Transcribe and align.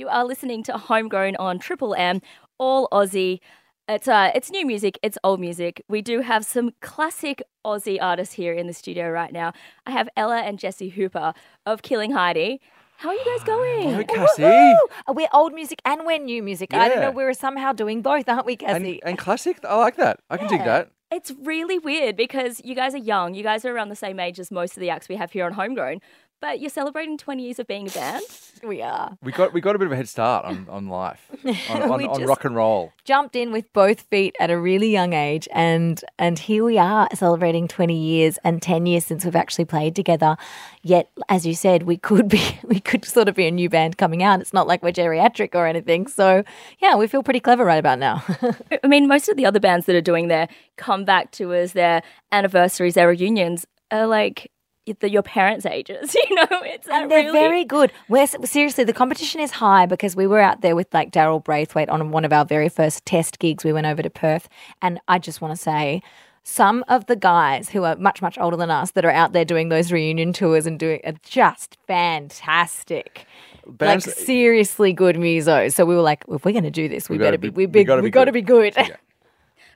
You 0.00 0.08
are 0.08 0.24
listening 0.24 0.62
to 0.62 0.78
Homegrown 0.78 1.36
on 1.36 1.58
Triple 1.58 1.94
M, 1.94 2.22
all 2.56 2.88
Aussie. 2.90 3.40
It's 3.86 4.08
uh, 4.08 4.30
it's 4.34 4.50
new 4.50 4.64
music, 4.64 4.98
it's 5.02 5.18
old 5.22 5.40
music. 5.40 5.84
We 5.90 6.00
do 6.00 6.22
have 6.22 6.46
some 6.46 6.70
classic 6.80 7.42
Aussie 7.66 7.98
artists 8.00 8.32
here 8.32 8.54
in 8.54 8.66
the 8.66 8.72
studio 8.72 9.10
right 9.10 9.30
now. 9.30 9.52
I 9.84 9.90
have 9.90 10.08
Ella 10.16 10.38
and 10.38 10.58
Jesse 10.58 10.88
Hooper 10.88 11.34
of 11.66 11.82
Killing 11.82 12.12
Heidi. 12.12 12.62
How 12.96 13.10
are 13.10 13.14
you 13.14 13.24
guys 13.26 13.44
going? 13.44 13.90
Hello, 13.90 14.04
Cassie. 14.04 14.42
Woohoo! 14.42 14.76
We're 15.08 15.28
old 15.34 15.52
music 15.52 15.82
and 15.84 16.06
we're 16.06 16.18
new 16.18 16.42
music. 16.42 16.72
I 16.72 16.88
don't 16.88 17.02
know. 17.02 17.10
We're 17.10 17.34
somehow 17.34 17.74
doing 17.74 18.00
both, 18.00 18.26
aren't 18.26 18.46
we, 18.46 18.54
And, 18.54 18.82
Cassie? 18.82 19.02
and 19.02 19.18
classic. 19.18 19.58
I 19.68 19.76
like 19.76 19.96
that. 19.96 20.20
I 20.30 20.38
can 20.38 20.48
dig 20.48 20.64
that. 20.64 20.92
It's 21.12 21.32
really 21.42 21.78
weird 21.78 22.16
because 22.16 22.62
you 22.64 22.74
guys 22.74 22.94
are 22.94 22.98
young. 22.98 23.34
You 23.34 23.42
guys 23.42 23.66
are 23.66 23.74
around 23.74 23.90
the 23.90 23.96
same 23.96 24.18
age 24.18 24.40
as 24.40 24.50
most 24.50 24.78
of 24.78 24.80
the 24.80 24.88
acts 24.88 25.10
we 25.10 25.16
have 25.16 25.32
here 25.32 25.44
on 25.44 25.52
Homegrown, 25.52 26.00
but 26.40 26.60
you're 26.60 26.70
celebrating 26.70 27.18
20 27.18 27.42
years 27.42 27.58
of 27.58 27.66
being 27.66 27.86
a 27.88 27.90
band. 27.90 28.22
we 28.62 28.82
are. 28.82 29.16
We 29.22 29.32
got 29.32 29.52
we 29.52 29.60
got 29.60 29.74
a 29.76 29.78
bit 29.78 29.86
of 29.86 29.92
a 29.92 29.96
head 29.96 30.08
start 30.08 30.44
on, 30.44 30.66
on 30.68 30.88
life, 30.88 31.20
on, 31.70 31.82
on, 31.82 31.98
We 31.98 32.06
on 32.06 32.18
just- 32.18 32.28
rock 32.28 32.44
and 32.44 32.54
roll. 32.56 32.92
Jumped 33.04 33.34
in 33.36 33.50
with 33.52 33.72
both 33.72 34.02
feet 34.02 34.36
at 34.40 34.50
a 34.50 34.58
really 34.58 34.90
young 34.90 35.12
age, 35.12 35.48
and 35.52 36.02
and 36.18 36.38
here 36.38 36.64
we 36.64 36.78
are 36.78 37.08
celebrating 37.14 37.66
20 37.68 37.96
years 37.96 38.38
and 38.44 38.62
10 38.62 38.86
years 38.86 39.04
since 39.04 39.24
we've 39.24 39.36
actually 39.36 39.64
played 39.64 39.96
together. 39.96 40.36
Yet, 40.82 41.10
as 41.28 41.46
you 41.46 41.54
said, 41.54 41.82
we 41.84 41.96
could 41.96 42.28
be 42.28 42.58
we 42.64 42.80
could 42.80 43.04
sort 43.04 43.28
of 43.28 43.34
be 43.34 43.46
a 43.46 43.50
new 43.50 43.68
band 43.68 43.98
coming 43.98 44.22
out. 44.22 44.40
It's 44.40 44.52
not 44.52 44.66
like 44.66 44.82
we're 44.82 44.92
geriatric 44.92 45.54
or 45.54 45.66
anything. 45.66 46.06
So 46.06 46.44
yeah, 46.80 46.96
we 46.96 47.06
feel 47.06 47.22
pretty 47.22 47.40
clever 47.40 47.64
right 47.64 47.78
about 47.78 47.98
now. 47.98 48.22
I 48.84 48.86
mean, 48.86 49.08
most 49.08 49.28
of 49.28 49.36
the 49.36 49.46
other 49.46 49.60
bands 49.60 49.86
that 49.86 49.96
are 49.96 50.00
doing 50.00 50.28
their 50.28 50.48
comeback 50.76 51.32
tours, 51.32 51.72
their 51.72 52.02
anniversaries, 52.32 52.94
their 52.94 53.08
reunions 53.08 53.66
are 53.90 54.06
like 54.06 54.50
the, 54.98 55.08
your 55.08 55.22
parents' 55.22 55.64
ages. 55.64 56.16
You 56.28 56.34
know, 56.36 56.46
it's 56.64 56.86
that 56.88 57.02
And 57.02 57.10
they're 57.10 57.24
really. 57.26 57.38
very 57.38 57.64
good. 57.64 57.92
We're 58.08 58.26
seriously, 58.26 58.84
the 58.84 58.92
competition 58.92 59.40
is 59.40 59.52
high 59.52 59.86
because 59.86 60.16
we 60.16 60.26
were 60.26 60.40
out 60.40 60.60
there 60.60 60.74
with 60.76 60.92
like 60.92 61.12
Daryl 61.12 61.42
Braithwaite 61.42 61.88
on 61.88 62.10
one 62.10 62.24
of 62.24 62.32
our 62.32 62.44
very 62.44 62.68
first 62.68 63.04
test 63.06 63.38
gigs. 63.38 63.62
We 63.64 63.72
went 63.72 63.86
over 63.86 64.02
to 64.02 64.10
Perth, 64.10 64.48
and 64.82 65.00
I 65.08 65.18
just 65.18 65.40
want 65.40 65.54
to 65.56 65.60
say. 65.62 66.02
Some 66.42 66.86
of 66.88 67.04
the 67.04 67.16
guys 67.16 67.68
who 67.68 67.84
are 67.84 67.96
much, 67.96 68.22
much 68.22 68.38
older 68.38 68.56
than 68.56 68.70
us 68.70 68.92
that 68.92 69.04
are 69.04 69.10
out 69.10 69.34
there 69.34 69.44
doing 69.44 69.68
those 69.68 69.92
reunion 69.92 70.32
tours 70.32 70.66
and 70.66 70.78
doing 70.78 70.98
are 71.04 71.12
just 71.22 71.76
fantastic. 71.86 73.26
Bands, 73.66 74.06
like 74.06 74.16
seriously 74.16 74.92
good 74.94 75.16
musos. 75.16 75.74
So 75.74 75.84
we 75.84 75.94
were 75.94 76.00
like, 76.00 76.24
if 76.28 76.44
we're 76.44 76.52
going 76.52 76.64
to 76.64 76.70
do 76.70 76.88
this, 76.88 77.08
we, 77.10 77.18
We 77.18 77.24
gotta 77.24 77.36
better 77.38 77.52
be- 77.52 77.66
be, 77.66 77.66
we 77.66 77.80
we 77.80 77.84
gotta 77.84 78.00
we 78.02 78.08
be 78.08 78.10
got 78.10 78.24
to 78.24 78.32
good. 78.32 78.74
be 78.74 78.82
good. 78.82 78.96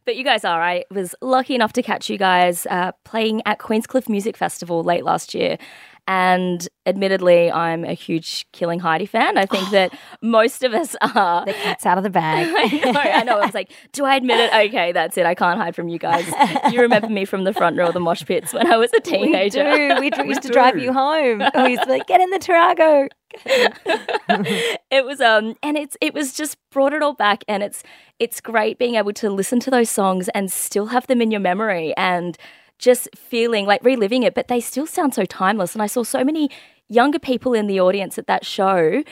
But 0.05 0.17
you 0.17 0.25
guys 0.25 0.45
are. 0.45 0.63
I 0.63 0.85
was 0.91 1.15
lucky 1.23 1.55
enough 1.55 1.73
to 1.75 1.83
catch 1.83 2.11
you 2.11 2.19
guys 2.19 2.67
uh, 2.67 2.93
playing 3.05 3.43
at 3.47 3.59
Queenscliff 3.59 4.09
Music 4.09 4.37
Festival 4.37 4.85
late 4.85 5.05
last 5.05 5.35
year. 5.35 5.57
And 6.07 6.69
admittedly, 6.85 7.51
I'm 7.51 7.83
a 7.85 7.95
huge 7.95 8.47
Killing 8.53 8.79
Heidi 8.81 9.07
fan. 9.07 9.39
I 9.39 9.47
think 9.47 9.71
that 9.71 9.91
most 10.23 10.63
of 10.63 10.75
us 10.75 10.95
are. 11.01 11.47
the 11.47 11.55
cat's 11.55 11.87
out 11.87 11.97
of 11.97 12.05
the 12.05 12.11
bag. 12.11 12.47
I 12.59 12.91
know, 12.93 13.01
I 13.01 13.23
know. 13.23 13.39
I 13.41 13.47
was 13.47 13.55
like, 13.55 13.73
do 13.93 14.05
I 14.05 14.17
admit 14.17 14.39
it? 14.39 14.53
Okay, 14.69 14.93
that's 14.93 15.17
it. 15.17 15.25
I 15.25 15.35
can't 15.35 15.59
hide 15.59 15.75
from 15.75 15.89
you 15.89 15.99
guys. 15.99 16.27
You 16.71 16.83
remember 16.83 17.09
me 17.09 17.25
from 17.25 17.45
the 17.45 17.55
front 17.55 17.79
row 17.79 17.87
of 17.89 17.95
the 17.95 18.01
mosh 18.01 18.23
pits 18.27 18.53
when 18.53 18.67
I 18.71 18.77
was 18.77 18.93
a 18.93 19.01
teenager. 19.01 19.65
We 19.65 19.95
do. 19.95 20.01
We, 20.01 20.11
dr- 20.11 20.27
used 20.35 20.43
to 20.43 20.49
do. 20.49 20.55
drive 20.55 20.79
you 20.79 20.93
home. 20.93 21.43
We 21.55 21.71
used 21.71 21.83
to 21.83 21.87
be 21.87 21.93
like, 21.93 22.07
get 22.07 22.21
in 22.21 22.29
the 22.31 22.39
Tarago. 22.39 23.09
it 24.91 25.05
was 25.05 25.21
um 25.21 25.55
and 25.63 25.77
it's 25.77 25.97
it 26.01 26.15
was 26.15 26.33
just 26.35 26.57
brought 26.71 26.93
it 26.93 27.03
all 27.03 27.15
back 27.15 27.43
and 27.49 27.63
it's 27.65 27.83
it's 28.21 28.41
great 28.41 28.79
being 28.79 28.95
able 28.95 29.13
to 29.13 29.29
listen 29.31 29.59
to 29.61 29.71
those 29.71 29.91
songs 29.91 30.29
and 30.35 30.53
still 30.53 30.87
have 30.87 31.07
them 31.09 31.21
in 31.21 31.31
your 31.33 31.41
memory 31.41 31.93
and 31.97 32.39
just 32.85 33.09
feeling 33.17 33.67
like 33.67 33.83
reliving 33.83 34.23
it 34.23 34.35
but 34.35 34.49
they 34.49 34.61
still 34.61 34.87
sound 34.87 35.15
so 35.15 35.25
timeless 35.25 35.75
and 35.75 35.83
I 35.83 35.87
saw 35.87 36.03
so 36.03 36.23
many 36.23 36.51
younger 36.89 37.19
people 37.19 37.55
in 37.55 37.67
the 37.67 37.81
audience 37.81 38.19
at 38.19 38.27
that 38.27 38.45
show 38.45 39.03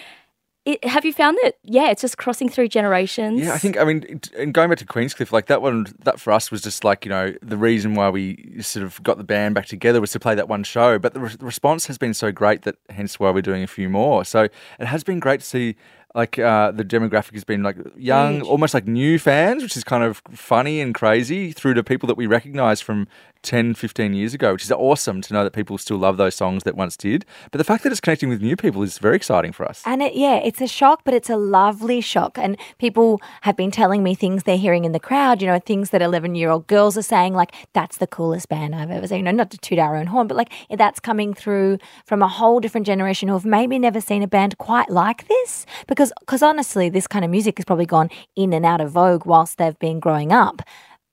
it, 0.65 0.85
have 0.85 1.05
you 1.05 1.13
found 1.13 1.37
that 1.43 1.57
yeah 1.65 1.91
it's 1.91 2.03
just 2.03 2.17
crossing 2.19 2.49
through 2.49 2.69
generations 2.69 3.41
Yeah, 3.41 3.53
I 3.53 3.59
think 3.59 3.77
I 3.77 3.85
mean, 3.85 4.21
and 4.39 4.55
going 4.55 4.69
back 4.69 4.79
to 4.79 4.87
Queenscliff, 4.87 5.33
like 5.33 5.47
that 5.47 5.61
one, 5.61 5.87
that 6.05 6.21
for 6.21 6.33
us 6.33 6.53
was 6.53 6.63
just 6.63 6.85
like 6.85 7.05
you 7.05 7.09
know 7.09 7.35
the 7.43 7.57
reason 7.57 7.95
why 7.95 8.11
we 8.11 8.59
sort 8.61 8.85
of 8.85 9.03
got 9.03 9.19
the 9.19 9.25
band 9.25 9.57
back 9.57 9.67
together 9.67 10.01
was 10.01 10.13
to 10.13 10.21
play 10.21 10.37
that 10.37 10.49
one 10.49 10.63
show. 10.63 11.01
But 11.01 11.15
the, 11.15 11.21
re- 11.21 11.35
the 11.37 11.45
response 11.45 11.89
has 11.89 11.99
been 11.99 12.15
so 12.15 12.31
great 12.31 12.63
that 12.63 12.77
hence 12.91 13.19
why 13.19 13.31
we're 13.31 13.43
doing 13.43 13.65
a 13.65 13.67
few 13.67 13.89
more. 13.89 14.25
So 14.25 14.43
it 14.79 14.87
has 14.87 15.03
been 15.03 15.19
great 15.19 15.41
to 15.41 15.47
see. 15.47 15.75
Like 16.15 16.39
uh, 16.39 16.73
the 16.73 16.85
demographic 16.85 17.33
has 17.35 17.45
been 17.45 17.63
like 17.63 17.77
young, 17.97 18.43
almost 18.43 18.75
like 18.75 18.87
new 18.87 19.19
fans, 19.19 19.63
which 19.63 19.77
is 19.77 19.85
kind 19.85 20.05
of 20.05 20.23
funny 20.31 20.81
and 20.81 20.95
crazy, 20.95 21.53
through 21.53 21.75
to 21.75 21.83
people 21.83 22.07
that 22.07 22.17
we 22.17 22.27
recognise 22.27 22.81
from 22.81 23.07
10, 23.43 23.75
15 23.75 24.15
years 24.15 24.35
ago, 24.35 24.53
which 24.53 24.65
is 24.65 24.71
awesome 24.71 25.21
to 25.21 25.35
know 25.35 25.43
that 25.45 25.53
people 25.53 25.77
still 25.77 25.97
love 25.97 26.17
those 26.17 26.35
songs 26.35 26.63
that 26.63 26.77
once 26.77 26.97
did. 26.97 27.25
But 27.51 27.59
the 27.59 27.65
fact 27.65 27.83
that 27.83 27.91
it's 27.91 28.01
connecting 28.01 28.29
with 28.29 28.41
new 28.41 28.57
people 28.57 28.83
is 28.83 28.99
very 28.99 29.17
exciting 29.17 29.53
for 29.53 29.67
us. 29.67 29.83
And 29.85 30.03
it, 30.03 30.15
yeah, 30.15 30.37
it's 30.37 30.61
a 30.61 30.69
shock, 30.69 31.03
but 31.05 31.13
it's 31.13 31.29
a 31.29 31.37
lovely 31.37 32.01
shock. 32.01 32.39
And 32.39 32.57
people 32.79 33.21
have 33.43 33.57
been 33.57 33.71
telling 33.71 34.03
me 34.03 34.15
things 34.15 34.45
they're 34.45 34.57
hearing 34.57 34.85
in 34.85 34.93
the 34.93 35.01
crowd, 35.01 35.43
you 35.43 35.49
know, 35.49 35.59
things 35.59 35.91
that 35.91 36.03
11 36.03 36.35
year 36.35 36.51
old 36.51 36.67
girls 36.67 36.97
are 36.97 37.03
saying, 37.03 37.35
like, 37.35 37.53
that's 37.73 37.97
the 37.97 38.07
coolest 38.07 38.49
band 38.49 38.75
I've 38.75 38.91
ever 38.91 39.07
seen. 39.07 39.19
You 39.19 39.25
know, 39.25 39.31
not 39.33 39.51
to 39.51 39.59
toot 39.59 39.79
our 39.79 39.97
own 39.97 40.07
horn, 40.07 40.29
but 40.29 40.37
like 40.37 40.53
that's 40.71 41.01
coming 41.01 41.35
through 41.35 41.79
from 42.05 42.23
a 42.23 42.29
whole 42.29 42.61
different 42.61 42.87
generation 42.87 43.29
who 43.29 43.35
have 43.35 43.45
maybe 43.45 43.79
never 43.79 44.01
seen 44.01 44.23
a 44.23 44.29
band 44.29 44.59
quite 44.59 44.91
like 44.91 45.27
this. 45.29 45.67
Because 45.87 46.02
cause 46.27 46.43
honestly, 46.43 46.89
this 46.89 47.07
kind 47.07 47.25
of 47.25 47.31
music 47.31 47.59
has 47.59 47.65
probably 47.65 47.87
gone 47.87 48.11
in 48.35 48.53
and 48.53 48.65
out 48.65 48.81
of 48.81 48.91
vogue 48.91 49.27
whilst 49.27 49.59
they've 49.59 49.79
been 49.79 50.01
growing 50.01 50.33
up. 50.33 50.63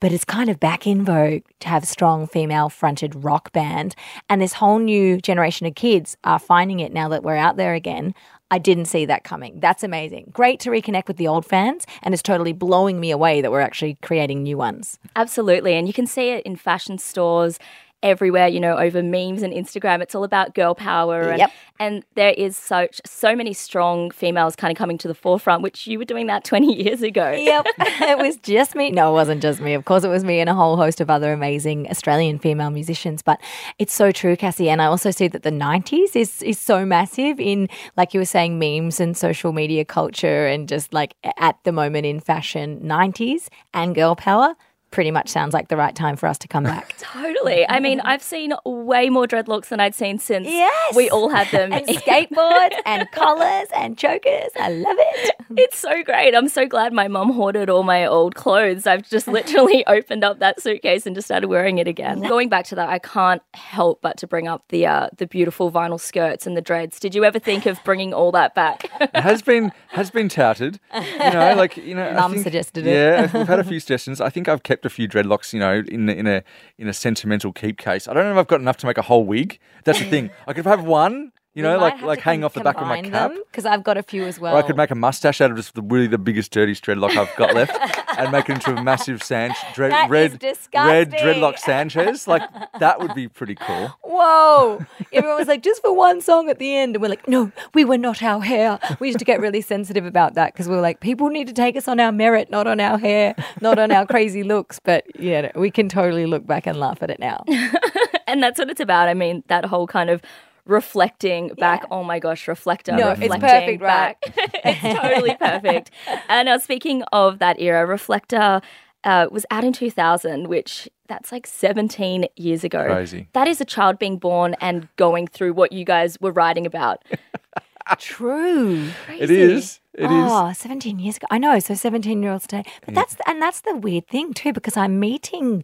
But 0.01 0.13
it's 0.13 0.23
kind 0.23 0.49
of 0.49 0.61
back 0.61 0.87
in 0.87 1.03
vogue 1.03 1.41
to 1.59 1.67
have 1.67 1.85
strong 1.85 2.25
female 2.25 2.69
fronted 2.69 3.23
rock 3.23 3.51
band. 3.51 3.95
And 4.29 4.41
this 4.41 4.53
whole 4.53 4.79
new 4.79 5.19
generation 5.19 5.67
of 5.67 5.75
kids 5.75 6.15
are 6.23 6.39
finding 6.39 6.79
it 6.79 6.93
now 6.93 7.09
that 7.09 7.21
we're 7.21 7.35
out 7.35 7.57
there 7.57 7.73
again. 7.73 8.15
I 8.49 8.57
didn't 8.57 8.85
see 8.85 9.05
that 9.05 9.23
coming. 9.23 9.59
That's 9.59 9.83
amazing. 9.83 10.31
Great 10.33 10.59
to 10.61 10.71
reconnect 10.71 11.07
with 11.07 11.17
the 11.17 11.27
old 11.27 11.45
fans, 11.45 11.85
and 12.01 12.13
it's 12.13 12.23
totally 12.23 12.53
blowing 12.53 12.99
me 12.99 13.11
away 13.11 13.41
that 13.41 13.51
we're 13.51 13.59
actually 13.59 13.97
creating 14.01 14.41
new 14.41 14.57
ones. 14.57 14.97
Absolutely. 15.15 15.75
And 15.75 15.85
you 15.85 15.93
can 15.93 16.07
see 16.07 16.29
it 16.29 16.45
in 16.45 16.55
fashion 16.55 16.97
stores 16.97 17.59
everywhere, 18.01 18.47
you 18.47 18.59
know, 18.59 18.77
over 18.77 19.03
memes 19.03 19.43
and 19.43 19.53
Instagram. 19.53 20.01
It's 20.01 20.15
all 20.15 20.23
about 20.23 20.55
girl 20.55 20.73
power 20.75 21.29
and 21.29 21.39
Yep. 21.39 21.51
and 21.79 22.03
there 22.15 22.31
is 22.37 22.55
such 22.55 23.01
so 23.05 23.35
many 23.35 23.53
strong 23.53 24.09
females 24.11 24.55
kind 24.55 24.71
of 24.71 24.77
coming 24.77 24.97
to 24.99 25.07
the 25.07 25.13
forefront, 25.13 25.61
which 25.63 25.85
you 25.87 25.97
were 25.97 26.05
doing 26.05 26.27
that 26.27 26.43
20 26.45 26.73
years 26.81 27.01
ago. 27.01 27.31
Yep. 27.31 27.65
it 27.77 28.17
was 28.17 28.37
just 28.37 28.75
me. 28.75 28.91
No, 28.91 29.09
it 29.11 29.13
wasn't 29.13 29.41
just 29.41 29.59
me. 29.61 29.73
Of 29.73 29.85
course, 29.85 30.03
it 30.03 30.09
was 30.09 30.23
me 30.23 30.39
and 30.39 30.49
a 30.49 30.53
whole 30.53 30.77
host 30.77 31.01
of 31.01 31.09
other 31.09 31.33
amazing 31.33 31.89
Australian 31.89 32.39
female 32.39 32.69
musicians. 32.69 33.21
But 33.21 33.39
it's 33.79 33.93
so 33.93 34.11
true, 34.11 34.35
Cassie. 34.37 34.69
And 34.69 34.81
I 34.81 34.85
also 34.85 35.11
see 35.11 35.27
that 35.27 35.43
the 35.43 35.51
90s 35.51 36.15
is, 36.15 36.41
is 36.41 36.57
so 36.59 36.85
massive 36.85 37.39
in, 37.39 37.67
like 37.97 38.13
you 38.13 38.19
were 38.19 38.25
saying, 38.25 38.59
memes 38.59 38.99
and 38.99 39.15
social 39.17 39.51
media 39.51 39.83
culture 39.85 40.47
and 40.47 40.69
just 40.69 40.93
like 40.93 41.15
at 41.37 41.57
the 41.63 41.71
moment 41.71 42.05
in 42.05 42.19
fashion, 42.19 42.79
90s 42.81 43.47
and 43.73 43.93
girl 43.95 44.15
power. 44.15 44.55
Pretty 44.91 45.11
much 45.11 45.29
sounds 45.29 45.53
like 45.53 45.67
the 45.67 45.77
right 45.77 45.95
time 45.95 46.15
for 46.15 46.27
us 46.27 46.37
to 46.39 46.47
come 46.47 46.63
back. 46.63 46.95
Totally. 46.99 47.67
I 47.69 47.79
mean, 47.79 47.99
I've 48.01 48.23
seen 48.23 48.53
way 48.65 49.09
more 49.09 49.27
dreadlocks 49.27 49.67
than 49.67 49.79
I'd 49.79 49.93
seen 49.93 50.17
since 50.17 50.47
Yes. 50.47 50.95
we 50.95 51.09
all 51.09 51.29
had 51.29 51.47
them. 51.51 51.71
and 51.71 51.85
skateboards 51.87 52.75
and 52.85 53.09
collars 53.13 53.67
and 53.75 53.97
chokers. 53.97 54.49
I 54.59 54.69
love 54.69 54.95
it. 54.99 55.35
It's 55.57 55.77
so 55.77 56.03
great. 56.03 56.33
I'm 56.35 56.47
so 56.49 56.65
glad 56.67 56.91
my 56.93 57.07
mum 57.07 57.31
hoarded 57.33 57.69
all 57.69 57.83
my 57.83 58.05
old 58.05 58.35
clothes. 58.35 58.87
I've 58.87 59.07
just 59.07 59.27
literally 59.39 59.85
opened 59.87 60.23
up 60.23 60.39
that 60.39 60.59
suitcase 60.61 61.05
and 61.05 61.15
just 61.15 61.27
started 61.27 61.47
wearing 61.47 61.77
it 61.77 61.87
again. 61.87 62.21
Going 62.21 62.49
back 62.49 62.65
to 62.65 62.75
that, 62.75 62.89
I 62.89 62.99
can't 62.99 63.41
help 63.53 64.01
but 64.01 64.17
to 64.17 64.27
bring 64.27 64.47
up 64.47 64.63
the 64.69 64.87
uh, 64.87 65.09
the 65.17 65.27
beautiful 65.27 65.71
vinyl 65.71 65.99
skirts 65.99 66.47
and 66.47 66.57
the 66.57 66.61
dreads. 66.61 66.99
Did 66.99 67.13
you 67.15 67.23
ever 67.25 67.39
think 67.39 67.65
of 67.65 67.79
bringing 67.83 68.13
all 68.13 68.31
that 68.31 68.55
back? 68.55 68.85
It 68.99 69.15
has 69.21 69.41
been 69.41 69.71
has 69.89 70.09
been 70.11 70.29
touted. 70.29 70.79
You 70.93 71.17
know, 71.17 71.53
like 71.55 71.77
you 71.77 71.95
know, 71.95 72.07
I 72.07 72.13
Mum 72.13 72.31
think- 72.33 72.43
suggested 72.43 72.87
it. 72.87 72.93
Yeah, 72.93 73.37
we've 73.37 73.47
had 73.47 73.59
a 73.59 73.63
few 73.63 73.79
suggestions. 73.79 74.19
I 74.21 74.29
think 74.29 74.47
I've 74.47 74.63
kept 74.63 74.78
a 74.85 74.89
few 74.89 75.07
dreadlocks. 75.07 75.53
You 75.53 75.59
know, 75.59 75.83
in 75.87 76.09
in 76.09 76.27
a 76.27 76.43
in 76.77 76.87
a 76.87 76.93
sentimental 76.93 77.53
keep 77.53 77.77
case. 77.77 78.07
I 78.07 78.13
don't 78.13 78.25
know 78.25 78.31
if 78.31 78.37
I've 78.37 78.47
got 78.47 78.61
enough 78.61 78.77
to 78.77 78.85
make 78.85 78.97
a 78.97 79.03
whole 79.03 79.25
wig. 79.25 79.59
That's 79.83 79.99
the 79.99 80.05
thing. 80.05 80.29
I 80.47 80.53
could 80.53 80.65
have 80.65 80.83
one. 80.83 81.31
You 81.59 81.63
know, 81.63 81.77
like 81.77 82.01
like 82.01 82.19
hanging 82.19 82.43
off 82.43 82.53
the 82.53 82.61
back 82.61 82.77
of 82.77 82.87
my 82.87 83.01
cap. 83.01 83.31
Because 83.51 83.65
I've 83.65 83.83
got 83.83 83.97
a 83.97 84.03
few 84.03 84.23
as 84.23 84.39
well. 84.39 84.55
Or 84.55 84.59
I 84.59 84.61
could 84.61 84.77
make 84.77 84.91
a 84.91 84.95
mustache 84.95 85.41
out 85.41 85.51
of 85.51 85.57
just 85.57 85.75
the 85.75 85.81
really 85.81 86.07
the 86.07 86.17
biggest 86.17 86.51
dirty 86.51 86.73
dreadlock 86.73 87.17
I've 87.17 87.35
got 87.35 87.53
left, 87.53 87.77
and 88.17 88.31
make 88.31 88.49
it 88.49 88.53
into 88.53 88.75
a 88.75 88.83
massive 88.83 89.21
San- 89.21 89.53
dread, 89.73 89.91
That 89.91 90.11
is 90.43 90.69
red 90.73 90.73
red 90.73 91.11
dreadlock 91.11 91.57
Sanchez. 91.57 92.27
Like 92.27 92.43
that 92.79 92.99
would 92.99 93.13
be 93.13 93.27
pretty 93.27 93.55
cool. 93.55 93.91
Whoa! 94.03 94.85
Everyone 95.11 95.37
was 95.37 95.47
like, 95.47 95.63
just 95.63 95.81
for 95.81 95.93
one 95.93 96.21
song 96.21 96.49
at 96.49 96.59
the 96.59 96.75
end. 96.75 96.95
And 96.95 97.01
we're 97.01 97.09
like, 97.09 97.27
no, 97.27 97.51
we 97.73 97.83
were 97.83 97.97
not 97.97 98.23
our 98.23 98.41
hair. 98.41 98.79
We 98.99 99.07
used 99.07 99.19
to 99.19 99.25
get 99.25 99.39
really 99.39 99.61
sensitive 99.61 100.05
about 100.05 100.35
that 100.35 100.53
because 100.53 100.67
we 100.67 100.75
were 100.75 100.81
like, 100.81 100.99
people 100.99 101.29
need 101.29 101.47
to 101.47 101.53
take 101.53 101.75
us 101.75 101.87
on 101.87 101.99
our 101.99 102.11
merit, 102.11 102.49
not 102.49 102.67
on 102.67 102.79
our 102.79 102.97
hair, 102.97 103.35
not 103.61 103.79
on 103.79 103.91
our 103.91 104.05
crazy 104.05 104.43
looks. 104.43 104.79
But 104.79 105.05
yeah, 105.19 105.51
we 105.55 105.71
can 105.71 105.89
totally 105.89 106.25
look 106.25 106.45
back 106.45 106.67
and 106.67 106.79
laugh 106.79 107.03
at 107.03 107.09
it 107.09 107.19
now. 107.19 107.43
and 108.27 108.41
that's 108.41 108.59
what 108.59 108.69
it's 108.69 108.79
about. 108.79 109.07
I 109.09 109.13
mean, 109.13 109.43
that 109.47 109.65
whole 109.65 109.87
kind 109.87 110.09
of 110.09 110.21
reflecting 110.69 111.49
back. 111.55 111.85
Oh 111.91 112.03
my 112.03 112.19
gosh, 112.19 112.47
reflector. 112.47 112.93
No, 112.93 113.09
it's 113.09 113.19
reflecting 113.19 113.79
perfect, 113.79 113.81
right? 113.81 114.15
it's 114.65 114.99
totally 114.99 115.35
perfect. 115.35 115.91
And 116.29 116.47
uh, 116.47 116.59
speaking 116.59 117.03
of 117.11 117.39
that 117.39 117.59
era, 117.59 117.85
Reflector 117.85 118.61
uh, 119.03 119.27
was 119.31 119.45
out 119.51 119.63
in 119.63 119.73
2000, 119.73 120.47
which 120.47 120.87
that's 121.07 121.31
like 121.31 121.47
17 121.47 122.27
years 122.35 122.63
ago. 122.63 122.85
Crazy. 122.85 123.27
That 123.33 123.47
is 123.47 123.59
a 123.59 123.65
child 123.65 123.97
being 123.99 124.17
born 124.17 124.55
and 124.61 124.87
going 124.95 125.27
through 125.27 125.53
what 125.53 125.71
you 125.71 125.85
guys 125.85 126.17
were 126.21 126.31
writing 126.31 126.65
about. 126.65 127.03
True. 127.97 128.89
It 129.17 129.31
is. 129.31 129.79
It 129.95 130.03
is. 130.03 130.11
oh, 130.11 130.53
17 130.53 130.99
years 130.99 131.17
ago. 131.17 131.25
I 131.31 131.39
know. 131.39 131.57
So 131.59 131.73
17 131.73 132.21
year 132.21 132.31
olds 132.31 132.45
today. 132.45 132.63
But 132.85 132.93
that's, 132.93 133.15
and 133.25 133.41
that's 133.41 133.61
the 133.61 133.75
weird 133.75 134.07
thing 134.07 134.33
too, 134.33 134.53
because 134.53 134.77
I'm 134.77 134.99
meeting 134.99 135.63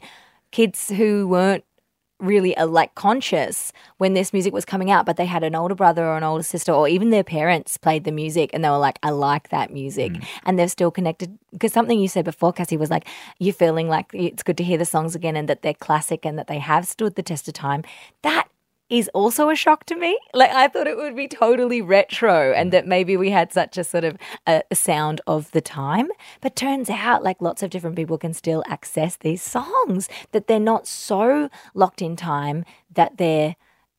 kids 0.51 0.89
who 0.89 1.27
weren't 1.27 1.63
really 2.25 2.55
uh, 2.57 2.67
like 2.67 2.95
conscious 2.95 3.71
when 3.97 4.13
this 4.13 4.33
music 4.33 4.53
was 4.53 4.65
coming 4.65 4.91
out, 4.91 5.05
but 5.05 5.17
they 5.17 5.25
had 5.25 5.43
an 5.43 5.55
older 5.55 5.75
brother 5.75 6.05
or 6.05 6.17
an 6.17 6.23
older 6.23 6.43
sister, 6.43 6.71
or 6.71 6.87
even 6.87 7.09
their 7.09 7.23
parents 7.23 7.77
played 7.77 8.03
the 8.03 8.11
music 8.11 8.49
and 8.53 8.63
they 8.63 8.69
were 8.69 8.77
like, 8.77 8.99
I 9.03 9.11
like 9.11 9.49
that 9.49 9.71
music. 9.71 10.13
And 10.45 10.57
they're 10.59 10.67
still 10.67 10.91
connected. 10.91 11.37
Because 11.51 11.73
something 11.73 11.99
you 11.99 12.07
said 12.07 12.25
before, 12.25 12.51
Cassie, 12.51 12.77
was 12.77 12.89
like, 12.89 13.07
you're 13.39 13.53
feeling 13.53 13.87
like 13.87 14.07
it's 14.13 14.43
good 14.43 14.57
to 14.57 14.63
hear 14.63 14.77
the 14.77 14.85
songs 14.85 15.15
again 15.15 15.35
and 15.35 15.47
that 15.47 15.61
they're 15.61 15.73
classic 15.73 16.25
and 16.25 16.37
that 16.37 16.47
they 16.47 16.59
have 16.59 16.87
stood 16.87 17.15
the 17.15 17.23
test 17.23 17.47
of 17.47 17.53
time. 17.53 17.83
That 18.21 18.47
is 18.89 19.09
also 19.15 19.49
a 19.49 19.55
shock 19.55 19.85
to 19.85 19.95
me. 19.95 20.17
Like 20.33 20.51
I 20.51 20.67
thought 20.67 20.85
it 20.87 20.95
would 20.97 21.15
be 21.15 21.27
totally 21.27 21.81
retro 21.81 22.51
and 22.53 22.71
that 22.71 22.85
maybe 22.85 23.17
we 23.17 23.31
had 23.31 23.51
such 23.51 23.77
a 23.77 23.83
sort 23.83 24.03
of 24.03 24.15
a, 24.45 24.61
a 24.69 24.75
sound 24.75 25.21
of 25.25 25.49
the 25.51 25.61
time. 25.61 26.09
But 26.41 26.55
turns 26.55 26.89
out 26.89 27.23
like 27.23 27.41
lots 27.41 27.63
of 27.63 27.69
different 27.71 27.95
people 27.95 28.17
can 28.17 28.33
still 28.33 28.63
access 28.67 29.15
these 29.15 29.41
songs 29.41 30.07
that 30.33 30.47
they're 30.47 30.59
not 30.59 30.85
so 30.87 31.49
locked 31.73 32.01
in 32.01 32.15
time 32.15 32.63
that 32.93 33.17
they're 33.17 33.55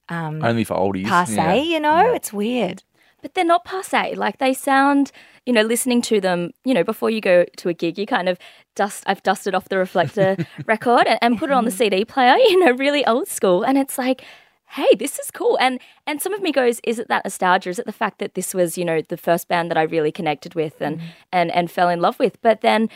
um 0.08 0.44
Only 0.44 0.62
for 0.62 0.74
oldies. 0.74 1.06
passe, 1.06 1.34
Yeah. 1.34 1.54
you 1.54 1.80
know? 1.80 2.12
It's 2.14 2.32
weird. 2.32 2.82
but 3.22 3.34
they're 3.34 3.44
not 3.44 3.64
passe. 3.64 4.14
Like 4.14 4.38
they 4.38 4.54
sound, 4.54 5.10
you 5.46 5.52
know, 5.52 5.62
listening 5.62 6.00
to 6.02 6.20
them, 6.20 6.52
you 6.64 6.72
know, 6.74 6.84
before 6.84 7.10
you 7.10 7.20
go 7.20 7.44
to 7.56 7.68
a 7.68 7.74
gig, 7.74 7.98
you 7.98 8.06
kind 8.06 8.28
of 8.28 8.38
dust. 8.76 9.02
I've 9.08 9.22
dusted 9.24 9.52
off 9.52 9.68
the 9.68 9.78
reflector 9.78 10.36
record 10.66 11.08
and, 11.08 11.18
and 11.22 11.38
put 11.38 11.50
it 11.50 11.54
on 11.54 11.64
the 11.64 11.72
CD 11.72 12.04
player, 12.04 12.36
you 12.36 12.64
know, 12.64 12.70
really 12.70 13.04
old 13.04 13.26
school, 13.26 13.64
and 13.64 13.76
it's 13.78 13.98
like. 13.98 14.22
Hey, 14.70 14.88
this 14.98 15.18
is 15.18 15.30
cool. 15.30 15.56
And 15.60 15.80
and 16.06 16.20
some 16.20 16.34
of 16.34 16.42
me 16.42 16.52
goes, 16.52 16.80
is 16.84 16.98
it 16.98 17.08
that 17.08 17.24
nostalgia? 17.24 17.70
Is 17.70 17.78
it 17.78 17.86
the 17.86 17.92
fact 17.92 18.18
that 18.18 18.34
this 18.34 18.54
was, 18.54 18.76
you 18.76 18.84
know, 18.84 19.00
the 19.00 19.16
first 19.16 19.48
band 19.48 19.70
that 19.70 19.78
I 19.78 19.82
really 19.82 20.12
connected 20.12 20.54
with 20.54 20.80
and 20.80 20.98
mm-hmm. 20.98 21.06
and 21.32 21.50
and 21.52 21.70
fell 21.70 21.88
in 21.88 22.00
love 22.00 22.18
with? 22.18 22.40
But 22.42 22.60
then 22.60 22.88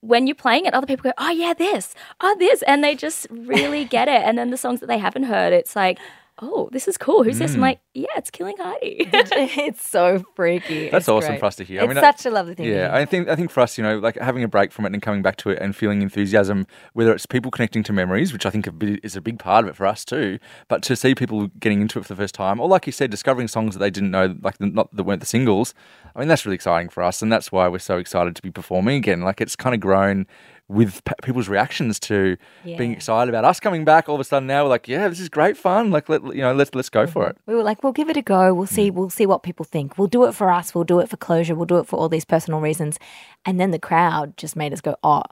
when 0.00 0.26
you're 0.26 0.34
playing 0.34 0.66
it, 0.66 0.74
other 0.74 0.86
people 0.86 1.10
go, 1.10 1.14
Oh 1.16 1.30
yeah, 1.30 1.54
this, 1.54 1.94
oh 2.20 2.36
this 2.38 2.62
and 2.62 2.84
they 2.84 2.94
just 2.94 3.26
really 3.30 3.84
get 3.84 4.06
it. 4.08 4.22
And 4.22 4.36
then 4.36 4.50
the 4.50 4.58
songs 4.58 4.80
that 4.80 4.86
they 4.86 4.98
haven't 4.98 5.24
heard, 5.24 5.52
it's 5.52 5.74
like, 5.74 5.98
Oh, 6.42 6.68
this 6.72 6.88
is 6.88 6.98
cool. 6.98 7.22
Who's 7.22 7.38
this? 7.38 7.52
I'm 7.52 7.58
mm. 7.58 7.62
like, 7.62 7.80
Yeah, 7.94 8.08
it's 8.16 8.28
killing 8.28 8.56
Heidi. 8.58 8.96
it's 9.12 9.86
so 9.88 10.24
freaky. 10.34 10.88
That's 10.90 11.04
It's 11.04 11.08
awesome 11.08 11.28
great. 11.32 11.38
for 11.40 11.46
us 11.46 11.54
to 11.56 11.64
hear. 11.64 11.80
I 11.80 11.84
It's 11.84 11.88
mean, 11.94 11.98
I- 11.98 12.00
such 12.00 12.26
a 12.26 12.30
lovely 12.30 12.56
thing. 12.56 12.66
to 12.66 12.72
Yeah, 12.72 12.88
hear. 12.88 13.02
I 13.02 13.04
think 13.04 13.28
I 13.28 13.36
think 13.36 13.52
for 13.52 13.60
us, 13.60 13.78
you 13.78 13.84
know, 13.84 13.98
like 13.98 14.18
having 14.18 14.42
a 14.42 14.48
break 14.48 14.72
from 14.72 14.84
it 14.84 14.92
and 14.92 15.00
coming 15.00 15.22
back 15.22 15.36
to 15.38 15.50
it 15.50 15.60
and 15.60 15.76
feeling 15.76 16.02
enthusiasm, 16.02 16.66
whether 16.92 17.12
it's 17.14 17.24
people 17.24 17.52
connecting 17.52 17.84
to 17.84 17.92
memories, 17.92 18.32
which 18.32 18.44
I 18.46 18.50
think 18.50 18.66
a 18.66 18.72
bit- 18.72 18.98
is 19.04 19.14
a 19.14 19.20
big 19.20 19.38
part 19.38 19.64
of 19.64 19.68
it 19.70 19.76
for 19.76 19.86
us 19.86 20.04
too, 20.04 20.40
but 20.66 20.82
to 20.82 20.96
see 20.96 21.14
people 21.14 21.46
getting 21.60 21.80
into 21.80 22.00
it 22.00 22.02
for 22.02 22.08
the 22.08 22.16
first 22.20 22.34
time, 22.34 22.58
or 22.58 22.66
like 22.66 22.86
you 22.86 22.92
said, 22.92 23.12
discovering 23.12 23.46
songs 23.46 23.74
that 23.74 23.78
they 23.78 23.90
didn't 23.90 24.10
know, 24.10 24.34
like 24.42 24.58
the, 24.58 24.66
not 24.66 24.92
that 24.96 25.04
weren't 25.04 25.20
the 25.20 25.26
singles. 25.26 25.72
I 26.16 26.18
mean, 26.18 26.26
that's 26.26 26.44
really 26.44 26.56
exciting 26.56 26.88
for 26.88 27.04
us, 27.04 27.22
and 27.22 27.30
that's 27.32 27.52
why 27.52 27.68
we're 27.68 27.78
so 27.78 27.98
excited 27.98 28.34
to 28.34 28.42
be 28.42 28.50
performing 28.50 28.96
again. 28.96 29.20
Like 29.22 29.40
it's 29.40 29.54
kind 29.54 29.72
of 29.74 29.80
grown 29.80 30.26
with 30.68 31.04
p- 31.04 31.12
people's 31.22 31.48
reactions 31.48 32.00
to 32.00 32.36
being 32.64 32.92
excited 32.92 33.28
about 33.28 33.44
us 33.44 33.60
coming 33.60 33.84
back. 33.84 34.08
All 34.08 34.14
of 34.14 34.20
a 34.20 34.24
sudden, 34.24 34.46
now 34.46 34.64
we're 34.64 34.70
like, 34.70 34.88
yeah, 34.88 35.08
this 35.08 35.20
is 35.20 35.28
great 35.28 35.56
fun. 35.56 35.90
Like, 35.90 36.08
let 36.08 36.22
you 36.24 36.40
know, 36.40 36.54
let's 36.54 36.74
let's 36.74 36.88
go 36.88 37.06
for 37.06 37.22
mm-hmm. 37.22 37.30
it. 37.30 37.38
We 37.46 37.54
were 37.54 37.62
like, 37.62 37.82
we'll 37.82 37.92
give 37.92 38.08
it 38.08 38.16
a 38.16 38.22
go. 38.22 38.54
We'll 38.54 38.66
see. 38.66 38.90
Mm. 38.90 38.94
We'll 38.94 39.10
see 39.10 39.26
what 39.26 39.42
people 39.42 39.64
think. 39.64 39.98
We'll 39.98 40.08
do 40.08 40.24
it 40.24 40.34
for 40.34 40.50
us. 40.50 40.74
We'll 40.74 40.84
do 40.84 41.00
it 41.00 41.08
for 41.08 41.16
closure. 41.16 41.54
We'll 41.54 41.66
do 41.66 41.78
it 41.78 41.86
for 41.86 41.98
all 41.98 42.08
these 42.08 42.24
personal 42.24 42.60
reasons. 42.60 42.98
And 43.44 43.60
then 43.60 43.70
the 43.70 43.78
crowd 43.78 44.36
just 44.36 44.56
made 44.56 44.72
us 44.72 44.80
go, 44.80 44.96
oh, 45.02 45.22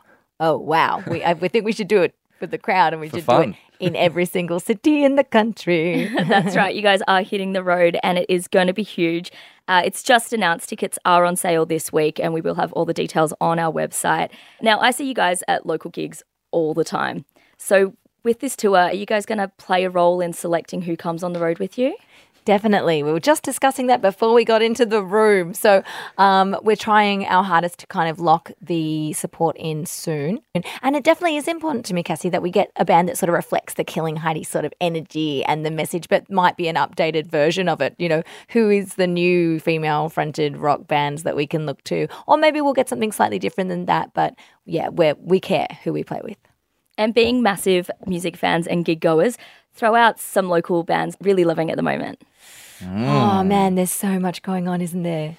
oh, 0.40 0.58
wow. 0.58 1.02
We 1.06 1.24
I, 1.24 1.32
we 1.32 1.48
think 1.48 1.64
we 1.64 1.72
should 1.72 1.88
do 1.88 2.02
it 2.02 2.14
for 2.38 2.46
the 2.46 2.58
crowd, 2.58 2.92
and 2.92 3.00
we 3.00 3.08
should 3.08 3.26
do 3.26 3.40
it 3.40 3.54
in 3.82 3.96
every 3.96 4.24
single 4.24 4.60
city 4.60 5.04
in 5.04 5.16
the 5.16 5.24
country. 5.24 6.08
That's 6.28 6.54
right. 6.54 6.74
You 6.74 6.82
guys 6.82 7.00
are 7.08 7.22
hitting 7.22 7.52
the 7.52 7.62
road 7.64 7.98
and 8.02 8.16
it 8.16 8.26
is 8.28 8.46
going 8.46 8.68
to 8.68 8.72
be 8.72 8.84
huge. 8.84 9.32
Uh, 9.72 9.80
it's 9.86 10.02
just 10.02 10.34
announced 10.34 10.68
tickets 10.68 10.98
are 11.06 11.24
on 11.24 11.34
sale 11.34 11.64
this 11.64 11.90
week 11.90 12.20
and 12.20 12.34
we 12.34 12.42
will 12.42 12.56
have 12.56 12.74
all 12.74 12.84
the 12.84 12.92
details 12.92 13.32
on 13.40 13.58
our 13.58 13.72
website. 13.72 14.28
Now, 14.60 14.78
I 14.80 14.90
see 14.90 15.08
you 15.08 15.14
guys 15.14 15.42
at 15.48 15.64
local 15.64 15.90
gigs 15.90 16.22
all 16.50 16.74
the 16.74 16.84
time. 16.84 17.24
So, 17.56 17.94
with 18.22 18.40
this 18.40 18.54
tour, 18.54 18.76
are 18.76 18.92
you 18.92 19.06
guys 19.06 19.24
going 19.24 19.38
to 19.38 19.48
play 19.48 19.84
a 19.84 19.90
role 19.90 20.20
in 20.20 20.34
selecting 20.34 20.82
who 20.82 20.94
comes 20.94 21.22
on 21.22 21.32
the 21.32 21.40
road 21.40 21.58
with 21.58 21.78
you? 21.78 21.96
Definitely. 22.44 23.04
We 23.04 23.12
were 23.12 23.20
just 23.20 23.44
discussing 23.44 23.86
that 23.86 24.02
before 24.02 24.34
we 24.34 24.44
got 24.44 24.62
into 24.62 24.84
the 24.84 25.00
room. 25.00 25.54
So 25.54 25.84
um, 26.18 26.56
we're 26.62 26.74
trying 26.74 27.24
our 27.26 27.44
hardest 27.44 27.78
to 27.80 27.86
kind 27.86 28.10
of 28.10 28.18
lock 28.18 28.50
the 28.60 29.12
support 29.12 29.56
in 29.58 29.86
soon. 29.86 30.40
And 30.82 30.96
it 30.96 31.04
definitely 31.04 31.36
is 31.36 31.46
important 31.46 31.86
to 31.86 31.94
me, 31.94 32.02
Cassie, 32.02 32.30
that 32.30 32.42
we 32.42 32.50
get 32.50 32.72
a 32.74 32.84
band 32.84 33.08
that 33.08 33.16
sort 33.16 33.28
of 33.28 33.34
reflects 33.34 33.74
the 33.74 33.84
Killing 33.84 34.16
Heidi 34.16 34.42
sort 34.42 34.64
of 34.64 34.74
energy 34.80 35.44
and 35.44 35.64
the 35.64 35.70
message, 35.70 36.08
but 36.08 36.28
might 36.30 36.56
be 36.56 36.66
an 36.66 36.74
updated 36.74 37.26
version 37.28 37.68
of 37.68 37.80
it. 37.80 37.94
You 37.98 38.08
know, 38.08 38.22
who 38.48 38.70
is 38.70 38.94
the 38.94 39.06
new 39.06 39.60
female 39.60 40.08
fronted 40.08 40.56
rock 40.56 40.88
band 40.88 41.18
that 41.18 41.36
we 41.36 41.46
can 41.46 41.64
look 41.64 41.84
to? 41.84 42.08
Or 42.26 42.36
maybe 42.36 42.60
we'll 42.60 42.72
get 42.72 42.88
something 42.88 43.12
slightly 43.12 43.38
different 43.38 43.70
than 43.70 43.86
that. 43.86 44.14
But 44.14 44.34
yeah, 44.64 44.88
we 44.88 45.12
we 45.12 45.38
care 45.38 45.68
who 45.84 45.92
we 45.92 46.02
play 46.02 46.20
with. 46.24 46.38
And 46.98 47.14
being 47.14 47.42
massive 47.42 47.90
music 48.06 48.36
fans 48.36 48.66
and 48.66 48.84
gig 48.84 49.00
goers, 49.00 49.38
throw 49.72 49.94
out 49.94 50.20
some 50.20 50.48
local 50.48 50.82
bands 50.84 51.16
really 51.20 51.44
loving 51.44 51.70
at 51.70 51.76
the 51.76 51.82
moment. 51.82 52.22
Oh 52.84 53.44
man, 53.44 53.76
there's 53.76 53.92
so 53.92 54.18
much 54.18 54.42
going 54.42 54.68
on, 54.68 54.80
isn't 54.80 55.02
there? 55.02 55.36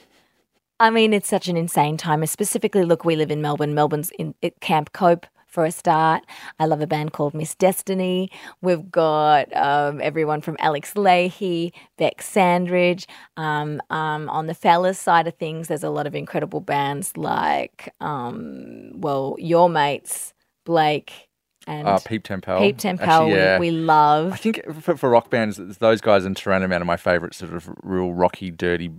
I 0.80 0.90
mean, 0.90 1.14
it's 1.14 1.28
such 1.28 1.48
an 1.48 1.58
insane 1.58 1.98
time. 1.98 2.26
Specifically, 2.26 2.84
look, 2.84 3.06
we 3.06 3.16
live 3.16 3.32
in 3.32 3.42
Melbourne. 3.42 3.74
Melbourne's 3.74 4.12
in 4.12 4.34
Camp 4.60 4.92
Cope 4.94 5.26
for 5.46 5.66
a 5.66 5.72
start. 5.72 6.24
I 6.60 6.66
love 6.66 6.82
a 6.82 6.88
band 6.88 7.14
called 7.14 7.34
Miss 7.34 7.54
Destiny. 7.54 8.32
We've 8.62 8.90
got 8.90 9.56
um, 9.56 10.02
everyone 10.02 10.42
from 10.42 10.58
Alex 10.60 10.96
Lahey, 10.96 11.72
Bec 11.98 12.22
Sandridge. 12.22 13.06
Um, 13.38 13.80
um, 13.92 14.30
on 14.30 14.48
the 14.48 14.56
fellas 14.56 14.98
side 14.98 15.28
of 15.28 15.36
things, 15.36 15.68
there's 15.68 15.84
a 15.84 15.92
lot 15.92 16.08
of 16.08 16.16
incredible 16.16 16.60
bands 16.60 17.16
like, 17.18 17.94
um, 18.02 18.92
well, 18.96 19.36
your 19.38 19.70
mates, 19.70 20.34
Blake 20.66 21.30
and 21.68 21.88
Uh, 21.88 22.00
Peep 22.00 22.24
Tempo. 22.24 22.60
Peep 22.60 22.78
Tempo. 22.78 23.04
Actually, 23.04 23.34
yeah. 23.34 23.60
we, 23.60 23.72
we 23.72 23.78
love. 23.78 24.34
I 24.34 24.38
think 24.38 24.62
for, 24.82 24.98
for 24.98 25.10
rock 25.10 25.30
bands, 25.30 25.58
those 25.78 26.02
guys 26.02 26.26
and 26.26 26.36
Tyrannoman 26.36 26.82
are 26.82 26.86
my 26.86 26.98
favourite 26.98 27.34
sort 27.34 27.54
of 27.54 27.70
real 27.84 28.14
rocky, 28.14 28.52
dirty 28.52 28.92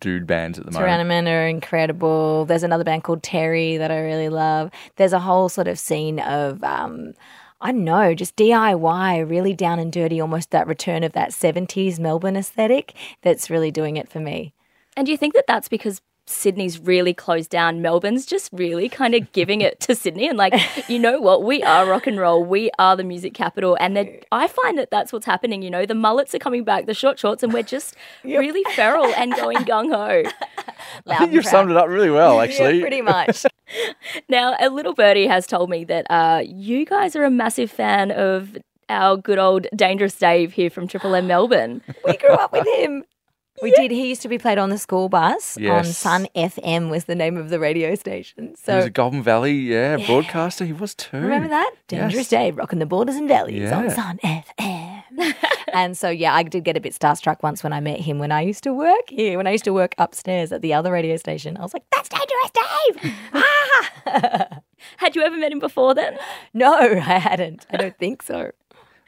dude 0.00 0.26
bands 0.26 0.58
at 0.58 0.66
the 0.66 0.70
moment. 0.72 0.90
Tyrannoman 0.90 1.28
are 1.28 1.46
incredible. 1.46 2.44
There's 2.44 2.62
another 2.62 2.84
band 2.84 3.04
called 3.04 3.22
Terry 3.22 3.76
that 3.76 3.90
I 3.90 4.00
really 4.00 4.28
love. 4.28 4.70
There's 4.96 5.12
a 5.12 5.20
whole 5.20 5.48
sort 5.48 5.68
of 5.68 5.78
scene 5.78 6.20
of, 6.20 6.62
um, 6.62 7.14
I 7.60 7.72
don't 7.72 7.84
know, 7.84 8.14
just 8.14 8.36
DIY, 8.36 9.28
really 9.28 9.54
down 9.54 9.78
and 9.78 9.92
dirty, 9.92 10.20
almost 10.20 10.50
that 10.50 10.66
return 10.66 11.02
of 11.04 11.12
that 11.12 11.30
70s 11.30 11.98
Melbourne 11.98 12.36
aesthetic 12.36 12.94
that's 13.22 13.50
really 13.50 13.70
doing 13.70 13.96
it 13.96 14.08
for 14.08 14.20
me. 14.20 14.52
And 14.96 15.06
do 15.06 15.12
you 15.12 15.18
think 15.18 15.34
that 15.34 15.46
that's 15.46 15.68
because 15.68 16.00
Sydney's 16.26 16.78
really 16.78 17.12
closed 17.12 17.50
down? 17.50 17.82
Melbourne's 17.82 18.24
just 18.24 18.50
really 18.52 18.88
kind 18.88 19.14
of 19.14 19.30
giving 19.32 19.60
it 19.60 19.78
to 19.80 19.94
Sydney 19.94 20.28
and 20.28 20.38
like, 20.38 20.54
you 20.88 20.98
know 20.98 21.20
what? 21.20 21.42
We 21.42 21.62
are 21.62 21.86
rock 21.86 22.06
and 22.06 22.18
roll. 22.18 22.42
We 22.42 22.70
are 22.78 22.96
the 22.96 23.04
music 23.04 23.34
capital. 23.34 23.76
And 23.78 23.96
then 23.96 24.20
I 24.32 24.46
find 24.48 24.78
that 24.78 24.90
that's 24.90 25.12
what's 25.12 25.26
happening. 25.26 25.62
You 25.62 25.70
know, 25.70 25.84
the 25.84 25.94
mullets 25.94 26.34
are 26.34 26.38
coming 26.38 26.64
back, 26.64 26.86
the 26.86 26.94
short 26.94 27.18
shorts, 27.18 27.42
and 27.42 27.52
we're 27.52 27.62
just 27.62 27.94
really 28.24 28.62
feral 28.74 29.06
and 29.14 29.34
going 29.34 29.58
gung 29.58 29.90
ho. 29.94 30.30
I 31.06 31.16
think 31.18 31.32
you've 31.32 31.44
summed 31.46 31.70
it 31.70 31.76
up 31.76 31.88
really 31.88 32.10
well, 32.10 32.40
actually. 32.40 32.76
Yeah, 32.76 32.80
pretty 32.82 33.02
much. 33.02 33.44
Now, 34.28 34.54
a 34.60 34.68
little 34.68 34.92
birdie 34.94 35.26
has 35.26 35.46
told 35.46 35.70
me 35.70 35.84
that 35.84 36.06
uh, 36.10 36.42
you 36.44 36.84
guys 36.84 37.16
are 37.16 37.24
a 37.24 37.30
massive 37.30 37.70
fan 37.70 38.10
of 38.12 38.56
our 38.88 39.16
good 39.16 39.38
old 39.38 39.66
Dangerous 39.74 40.14
Dave 40.14 40.52
here 40.52 40.70
from 40.70 40.86
Triple 40.86 41.14
M 41.14 41.26
Melbourne. 41.26 41.82
we 42.04 42.16
grew 42.16 42.30
up 42.34 42.52
with 42.52 42.66
him. 42.76 43.02
We 43.62 43.70
did. 43.70 43.90
He 43.90 44.08
used 44.08 44.22
to 44.22 44.28
be 44.28 44.36
played 44.38 44.58
on 44.58 44.70
the 44.70 44.78
school 44.78 45.08
bus. 45.08 45.56
On 45.56 45.62
Yes. 45.62 45.96
Sun 45.96 46.26
FM 46.34 46.90
was 46.90 47.04
the 47.04 47.14
name 47.14 47.36
of 47.36 47.50
the 47.50 47.58
radio 47.60 47.94
station. 47.94 48.54
So 48.56 48.72
he 48.72 48.76
was 48.76 48.86
a 48.86 48.90
Goulburn 48.90 49.22
Valley, 49.22 49.52
yeah, 49.52 49.96
broadcaster. 49.96 50.64
He 50.64 50.72
was 50.72 50.94
too. 50.94 51.16
remember 51.18 51.48
that? 51.48 51.70
Dangerous 51.88 52.14
Yes. 52.14 52.28
Dave, 52.28 52.56
rocking 52.56 52.80
the 52.80 52.86
borders 52.86 53.14
and 53.16 53.28
valleys 53.28 53.70
on 53.70 53.88
Sun 53.90 54.18
FM. 54.24 55.02
and 55.72 55.96
so 55.96 56.08
yeah, 56.10 56.34
I 56.34 56.42
did 56.42 56.64
get 56.64 56.76
a 56.76 56.80
bit 56.80 56.92
starstruck 56.92 57.42
once 57.42 57.62
when 57.62 57.72
I 57.72 57.78
met 57.80 58.00
him 58.00 58.18
when 58.18 58.32
I 58.32 58.40
used 58.40 58.64
to 58.64 58.72
work 58.74 59.08
here. 59.08 59.36
When 59.36 59.46
I 59.46 59.52
used 59.52 59.64
to 59.64 59.72
work 59.72 59.94
upstairs 59.98 60.50
at 60.50 60.60
the 60.60 60.74
other 60.74 60.90
radio 60.90 61.16
station, 61.16 61.56
I 61.56 61.62
was 61.62 61.72
like, 61.72 61.84
"That's 61.92 62.08
Dangerous 62.08 62.50
Dave!" 63.02 63.14
ah! 63.34 64.48
Had 64.98 65.14
you 65.16 65.22
ever 65.22 65.36
met 65.36 65.52
him 65.52 65.60
before 65.60 65.94
then? 65.94 66.18
no, 66.52 66.74
I 66.76 67.18
hadn't. 67.18 67.66
I 67.70 67.76
don't 67.76 67.96
think 67.98 68.22
so. 68.22 68.50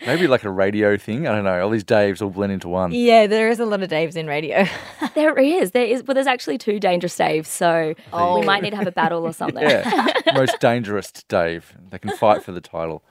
Maybe 0.05 0.27
like 0.27 0.45
a 0.45 0.51
radio 0.51 0.97
thing. 0.97 1.27
I 1.27 1.35
don't 1.35 1.45
know. 1.45 1.61
All 1.63 1.71
these 1.71 1.85
Daves 1.85 2.21
all 2.21 2.31
blend 2.31 2.53
into 2.53 2.69
one. 2.69 2.93
Yeah, 2.93 3.27
there 3.27 3.49
is 3.49 3.59
a 3.59 3.65
lot 3.65 3.83
of 3.83 3.89
Daves 3.91 4.17
in 4.17 4.27
radio. 4.27 4.67
There 5.15 5.39
is. 5.39 5.71
There 5.71 5.85
is. 5.85 6.05
Well, 6.05 6.15
there's 6.15 6.27
actually 6.27 6.59
two 6.59 6.79
Dangerous 6.79 7.17
Daves, 7.17 7.47
so 7.47 7.95
oh. 8.13 8.39
we 8.39 8.45
might 8.45 8.63
need 8.63 8.71
to 8.71 8.77
have 8.77 8.87
a 8.87 8.93
battle 8.93 9.25
or 9.25 9.33
something. 9.33 9.63
Yeah. 9.63 10.13
Most 10.35 10.61
dangerous 10.61 11.11
Dave. 11.11 11.75
They 11.89 11.99
can 11.99 12.11
fight 12.11 12.43
for 12.43 12.53
the 12.53 12.61
title. 12.61 13.03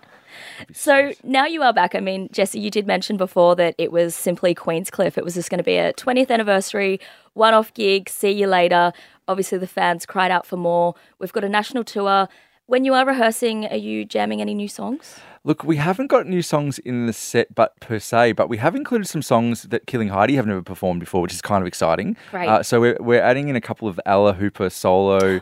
So 0.72 1.14
now 1.24 1.46
you 1.46 1.64
are 1.64 1.74
back. 1.74 1.96
I 1.96 2.00
mean, 2.00 2.30
Jesse, 2.32 2.60
you 2.60 2.70
did 2.70 2.86
mention 2.86 3.18
before 3.18 3.56
that 3.56 3.74
it 3.80 3.92
was 3.92 4.16
simply 4.16 4.54
Queenscliff. 4.54 5.18
It 5.18 5.24
was 5.24 5.34
just 5.34 5.50
going 5.50 5.58
to 5.58 5.64
be 5.64 5.78
a 5.78 5.94
20th 5.94 6.30
anniversary, 6.30 7.00
one 7.34 7.56
off 7.56 7.74
gig, 7.74 8.08
see 8.10 8.32
you 8.32 8.46
later. 8.48 8.94
Obviously, 9.28 9.58
the 9.58 9.68
fans 9.68 10.06
cried 10.06 10.30
out 10.30 10.46
for 10.46 10.58
more. 10.58 10.94
We've 11.18 11.34
got 11.34 11.44
a 11.44 11.50
national 11.50 11.84
tour. 11.84 12.28
When 12.68 12.84
you 12.84 12.94
are 12.94 13.06
rehearsing, 13.06 13.66
are 13.68 13.78
you 13.78 14.06
jamming 14.06 14.42
any 14.42 14.54
new 14.54 14.68
songs? 14.68 15.20
Look, 15.44 15.64
we 15.64 15.76
haven't 15.76 16.08
got 16.08 16.26
new 16.26 16.42
songs 16.42 16.80
in 16.80 17.06
the 17.06 17.14
set, 17.14 17.54
but 17.54 17.80
per 17.80 18.00
se, 18.00 18.32
but 18.32 18.50
we 18.50 18.58
have 18.58 18.76
included 18.76 19.06
some 19.06 19.22
songs 19.22 19.64
that 19.64 19.86
Killing 19.86 20.08
Heidi 20.08 20.36
have 20.38 20.48
never 20.48 20.64
performed 20.64 21.00
before, 21.00 21.22
which 21.22 21.34
is 21.34 21.42
kind 21.42 21.62
of 21.62 21.68
exciting. 21.68 22.18
Great. 22.32 22.50
Uh, 22.50 22.64
so 22.64 22.82
we're, 22.82 22.98
we're 23.00 23.22
adding 23.22 23.48
in 23.48 23.56
a 23.56 23.62
couple 23.62 23.88
of 23.88 24.00
Ella 24.08 24.34
Hooper 24.34 24.72
solo 24.72 25.42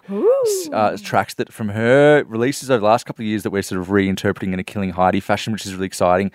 uh, 0.74 0.98
tracks 0.98 1.36
that 1.36 1.53
from 1.53 1.70
her 1.70 2.25
releases 2.25 2.70
over 2.70 2.82
the 2.82 2.86
last 2.86 3.06
couple 3.06 3.24
of 3.24 3.27
years 3.27 3.44
that 3.44 3.51
we're 3.51 3.62
sort 3.62 3.80
of 3.80 3.88
reinterpreting 3.88 4.51
in 4.51 4.60
a 4.60 4.63
Killing 4.63 4.89
Heidi 4.89 5.22
fashion, 5.22 5.53
which 5.53 5.65
is 5.65 5.74
really 5.74 5.88
exciting. 5.88 6.32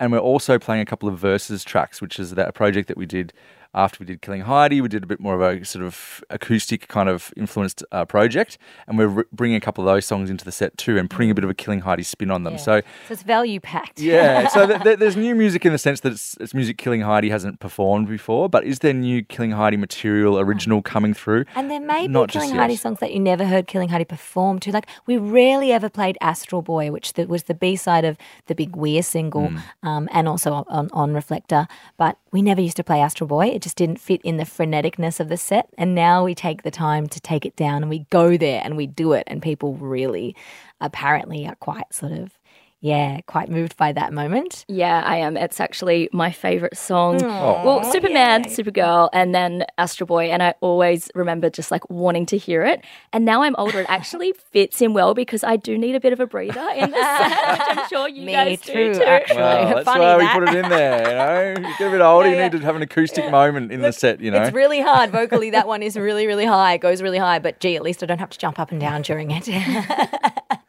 And 0.00 0.10
we're 0.10 0.18
also 0.18 0.58
playing 0.58 0.82
a 0.82 0.86
couple 0.86 1.08
of 1.08 1.16
verses 1.16 1.62
tracks, 1.62 2.02
which 2.02 2.18
is 2.18 2.32
that 2.32 2.48
a 2.48 2.52
project 2.52 2.88
that 2.88 2.96
we 2.96 3.06
did 3.06 3.32
after 3.74 3.98
we 4.00 4.06
did 4.06 4.22
Killing 4.22 4.42
Heidi. 4.42 4.80
We 4.80 4.88
did 4.88 5.02
a 5.02 5.06
bit 5.06 5.20
more 5.20 5.34
of 5.34 5.40
a 5.40 5.64
sort 5.64 5.84
of 5.84 6.22
acoustic 6.30 6.88
kind 6.88 7.08
of 7.08 7.32
influenced 7.36 7.84
uh, 7.92 8.04
project, 8.04 8.58
and 8.86 8.96
we're 8.98 9.18
r- 9.18 9.26
bringing 9.32 9.56
a 9.56 9.60
couple 9.60 9.86
of 9.86 9.92
those 9.92 10.06
songs 10.06 10.30
into 10.30 10.44
the 10.44 10.52
set 10.52 10.76
too, 10.76 10.96
and 10.98 11.08
putting 11.10 11.30
a 11.30 11.34
bit 11.34 11.44
of 11.44 11.50
a 11.50 11.54
Killing 11.54 11.80
Heidi 11.80 12.02
spin 12.02 12.30
on 12.30 12.44
them. 12.44 12.54
Yeah. 12.54 12.58
So 12.58 12.80
So 13.08 13.12
it's 13.14 13.22
value 13.22 13.60
packed. 13.60 14.00
yeah, 14.00 14.48
so 14.54 14.66
th- 14.66 14.82
th- 14.82 14.98
there's 14.98 15.16
new 15.16 15.34
music 15.34 15.64
in 15.66 15.72
the 15.72 15.78
sense 15.78 16.00
that 16.00 16.12
it's, 16.12 16.36
it's 16.40 16.54
music 16.54 16.78
Killing 16.78 17.00
Heidi 17.02 17.30
hasn't 17.30 17.60
performed 17.60 18.08
before, 18.08 18.48
but 18.48 18.64
is 18.64 18.78
there 18.80 18.92
new 18.92 19.22
Killing 19.22 19.50
Heidi 19.52 19.76
material, 19.76 20.38
original 20.38 20.82
coming 20.82 21.14
through? 21.14 21.44
And 21.54 21.70
there 21.70 21.80
may 21.80 22.02
be 22.06 22.08
Not 22.12 22.30
Killing 22.30 22.50
yet. 22.50 22.58
Heidi 22.58 22.76
songs 22.76 23.00
that 23.00 23.12
you 23.12 23.20
never 23.20 23.44
heard 23.46 23.66
Killing 23.66 23.88
Heidi 23.90 24.04
perform 24.04 24.58
to. 24.60 24.72
Like 24.72 24.86
we 25.06 25.16
rarely 25.16 25.72
ever 25.72 25.88
played 25.88 26.16
Astral 26.20 26.62
Boy, 26.62 26.90
which 26.90 27.14
the, 27.14 27.26
was 27.26 27.44
the 27.44 27.54
B 27.54 27.76
side 27.76 28.04
of 28.04 28.16
the 28.46 28.54
Big 28.54 28.76
Weir 28.76 29.02
single, 29.02 29.48
Mm. 29.48 29.62
um, 29.82 30.08
and 30.12 30.28
also 30.28 30.64
on, 30.68 30.88
on 30.92 31.12
Reflector. 31.12 31.66
But 31.96 32.16
we 32.34 32.42
never 32.42 32.60
used 32.60 32.76
to 32.78 32.82
play 32.82 33.00
Astral 33.00 33.28
Boy. 33.28 33.46
It 33.46 33.62
just 33.62 33.76
didn't 33.76 34.00
fit 34.00 34.20
in 34.22 34.38
the 34.38 34.42
freneticness 34.42 35.20
of 35.20 35.28
the 35.28 35.36
set. 35.36 35.68
And 35.78 35.94
now 35.94 36.24
we 36.24 36.34
take 36.34 36.64
the 36.64 36.70
time 36.72 37.06
to 37.06 37.20
take 37.20 37.46
it 37.46 37.54
down 37.54 37.84
and 37.84 37.88
we 37.88 38.06
go 38.10 38.36
there 38.36 38.60
and 38.64 38.76
we 38.76 38.88
do 38.88 39.12
it. 39.12 39.22
And 39.28 39.40
people 39.40 39.74
really, 39.74 40.34
apparently, 40.80 41.46
are 41.46 41.54
quite 41.54 41.94
sort 41.94 42.10
of, 42.10 42.36
yeah, 42.84 43.22
quite 43.26 43.48
moved 43.48 43.78
by 43.78 43.92
that 43.92 44.12
moment. 44.12 44.66
Yeah, 44.68 45.02
I 45.06 45.16
am. 45.16 45.38
It's 45.38 45.58
actually 45.58 46.10
my 46.12 46.30
favorite 46.30 46.76
song. 46.76 47.22
Oh. 47.24 47.62
Well, 47.64 47.82
Superman, 47.90 48.44
Supergirl, 48.44 49.08
and 49.14 49.34
then 49.34 49.64
Astro 49.78 50.06
Boy. 50.06 50.26
And 50.26 50.42
I 50.42 50.52
always 50.60 51.10
remember 51.14 51.48
just 51.48 51.70
like 51.70 51.88
wanting 51.88 52.26
to 52.26 52.36
hear 52.36 52.62
it. 52.62 52.84
And 53.14 53.24
now 53.24 53.40
I'm 53.40 53.54
older, 53.56 53.80
it 53.80 53.86
actually 53.88 54.34
fits 54.52 54.82
in 54.82 54.92
well 54.92 55.14
because 55.14 55.42
I 55.42 55.56
do 55.56 55.78
need 55.78 55.94
a 55.94 56.00
bit 56.00 56.12
of 56.12 56.20
a 56.20 56.26
breather 56.26 56.60
in 56.76 56.90
the 56.90 56.96
set, 56.98 57.58
which 57.58 57.78
I'm 57.78 57.88
sure 57.88 58.06
you 58.06 58.26
Me 58.26 58.32
guys 58.32 58.60
too, 58.60 58.72
do 58.74 58.94
too. 58.96 59.02
actually. 59.02 59.38
Well, 59.38 59.74
that's 59.76 59.84
Funny 59.86 60.00
why 60.00 60.16
we 60.18 60.28
put 60.40 60.54
it 60.54 60.62
in 60.62 60.68
there. 60.68 61.54
You 61.54 61.62
know, 61.62 61.68
you 61.70 61.74
get 61.78 61.88
a 61.88 61.90
bit 61.90 62.00
older, 62.02 62.28
Yeah, 62.28 62.34
you 62.36 62.42
need 62.50 62.52
to 62.60 62.66
have 62.66 62.76
an 62.76 62.82
acoustic 62.82 63.30
moment 63.30 63.72
in 63.72 63.80
the 63.80 63.92
set. 63.92 64.20
You 64.20 64.30
know, 64.30 64.42
It's 64.42 64.52
really 64.54 64.82
hard 64.82 65.08
vocally. 65.08 65.48
That 65.48 65.66
one 65.66 65.82
is 65.82 65.96
really, 65.96 66.26
really 66.26 66.44
high. 66.44 66.74
It 66.74 66.82
goes 66.82 67.00
really 67.00 67.16
high. 67.16 67.38
But 67.38 67.60
gee, 67.60 67.76
at 67.76 67.82
least 67.82 68.02
I 68.02 68.06
don't 68.06 68.18
have 68.18 68.28
to 68.28 68.38
jump 68.38 68.58
up 68.58 68.70
and 68.72 68.78
down 68.78 69.00
during 69.00 69.30
it. 69.30 69.48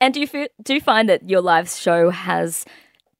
And 0.00 0.14
do 0.14 0.20
you 0.20 0.26
feel, 0.26 0.48
do 0.62 0.74
you 0.74 0.80
find 0.80 1.08
that 1.08 1.28
your 1.28 1.40
live 1.40 1.68
show 1.68 2.10
has 2.10 2.64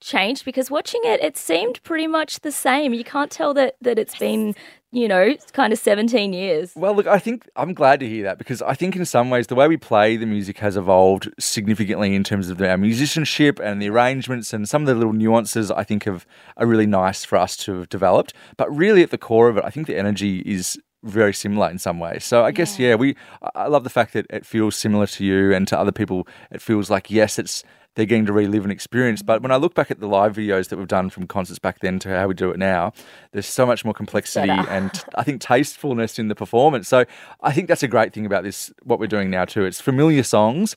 changed? 0.00 0.44
Because 0.44 0.70
watching 0.70 1.00
it, 1.04 1.22
it 1.22 1.36
seemed 1.36 1.82
pretty 1.82 2.06
much 2.06 2.40
the 2.40 2.52
same. 2.52 2.94
You 2.94 3.04
can't 3.04 3.30
tell 3.30 3.54
that 3.54 3.76
that 3.80 3.98
it's 3.98 4.16
been, 4.18 4.54
you 4.92 5.08
know, 5.08 5.34
kind 5.52 5.72
of 5.72 5.78
17 5.78 6.32
years. 6.32 6.72
Well, 6.76 6.94
look, 6.94 7.06
I 7.06 7.18
think 7.18 7.48
I'm 7.56 7.74
glad 7.74 8.00
to 8.00 8.08
hear 8.08 8.22
that 8.24 8.38
because 8.38 8.62
I 8.62 8.74
think 8.74 8.94
in 8.94 9.04
some 9.04 9.30
ways 9.30 9.46
the 9.46 9.54
way 9.54 9.66
we 9.66 9.76
play 9.76 10.16
the 10.16 10.26
music 10.26 10.58
has 10.58 10.76
evolved 10.76 11.32
significantly 11.38 12.14
in 12.14 12.22
terms 12.22 12.50
of 12.50 12.60
our 12.60 12.78
musicianship 12.78 13.58
and 13.58 13.80
the 13.80 13.88
arrangements 13.88 14.52
and 14.52 14.68
some 14.68 14.82
of 14.82 14.86
the 14.86 14.94
little 14.94 15.12
nuances 15.12 15.70
I 15.70 15.84
think 15.84 16.04
have 16.04 16.26
are 16.56 16.66
really 16.66 16.86
nice 16.86 17.24
for 17.24 17.36
us 17.36 17.56
to 17.58 17.78
have 17.78 17.88
developed. 17.88 18.34
But 18.56 18.74
really, 18.74 19.02
at 19.02 19.10
the 19.10 19.18
core 19.18 19.48
of 19.48 19.56
it, 19.56 19.64
I 19.64 19.70
think 19.70 19.86
the 19.86 19.96
energy 19.96 20.40
is 20.40 20.78
very 21.04 21.32
similar 21.34 21.70
in 21.70 21.78
some 21.78 21.98
ways. 21.98 22.24
So 22.24 22.44
I 22.44 22.50
guess 22.50 22.78
yeah, 22.78 22.94
we 22.94 23.16
I- 23.54 23.68
love 23.68 23.84
the 23.84 23.90
fact 23.90 24.12
that 24.14 24.26
it 24.30 24.44
feels 24.44 24.74
similar 24.76 25.06
to 25.08 25.24
you 25.24 25.52
and 25.52 25.68
to 25.68 25.78
other 25.78 25.92
people. 25.92 26.26
It 26.50 26.60
feels 26.60 26.90
like 26.90 27.10
yes, 27.10 27.38
it's 27.38 27.62
they're 27.94 28.06
getting 28.06 28.26
to 28.26 28.32
relive 28.32 28.64
an 28.64 28.70
experience. 28.70 29.22
But 29.22 29.42
when 29.42 29.52
I 29.52 29.56
look 29.56 29.74
back 29.74 29.90
at 29.90 30.00
the 30.00 30.08
live 30.08 30.34
videos 30.34 30.68
that 30.68 30.78
we've 30.78 30.88
done 30.88 31.10
from 31.10 31.26
concerts 31.26 31.60
back 31.60 31.78
then 31.80 31.98
to 32.00 32.08
how 32.08 32.26
we 32.26 32.34
do 32.34 32.50
it 32.50 32.58
now, 32.58 32.92
there's 33.32 33.46
so 33.46 33.64
much 33.64 33.84
more 33.84 33.94
complexity 33.94 34.50
and 34.50 34.90
I 35.14 35.22
think 35.22 35.40
tastefulness 35.40 36.18
in 36.18 36.28
the 36.28 36.34
performance. 36.34 36.88
So 36.88 37.04
I 37.40 37.52
think 37.52 37.68
that's 37.68 37.82
a 37.84 37.88
great 37.88 38.12
thing 38.12 38.26
about 38.26 38.42
this, 38.42 38.72
what 38.82 38.98
we're 38.98 39.06
doing 39.06 39.30
now 39.30 39.44
too. 39.44 39.64
It's 39.64 39.80
familiar 39.80 40.24
songs 40.24 40.76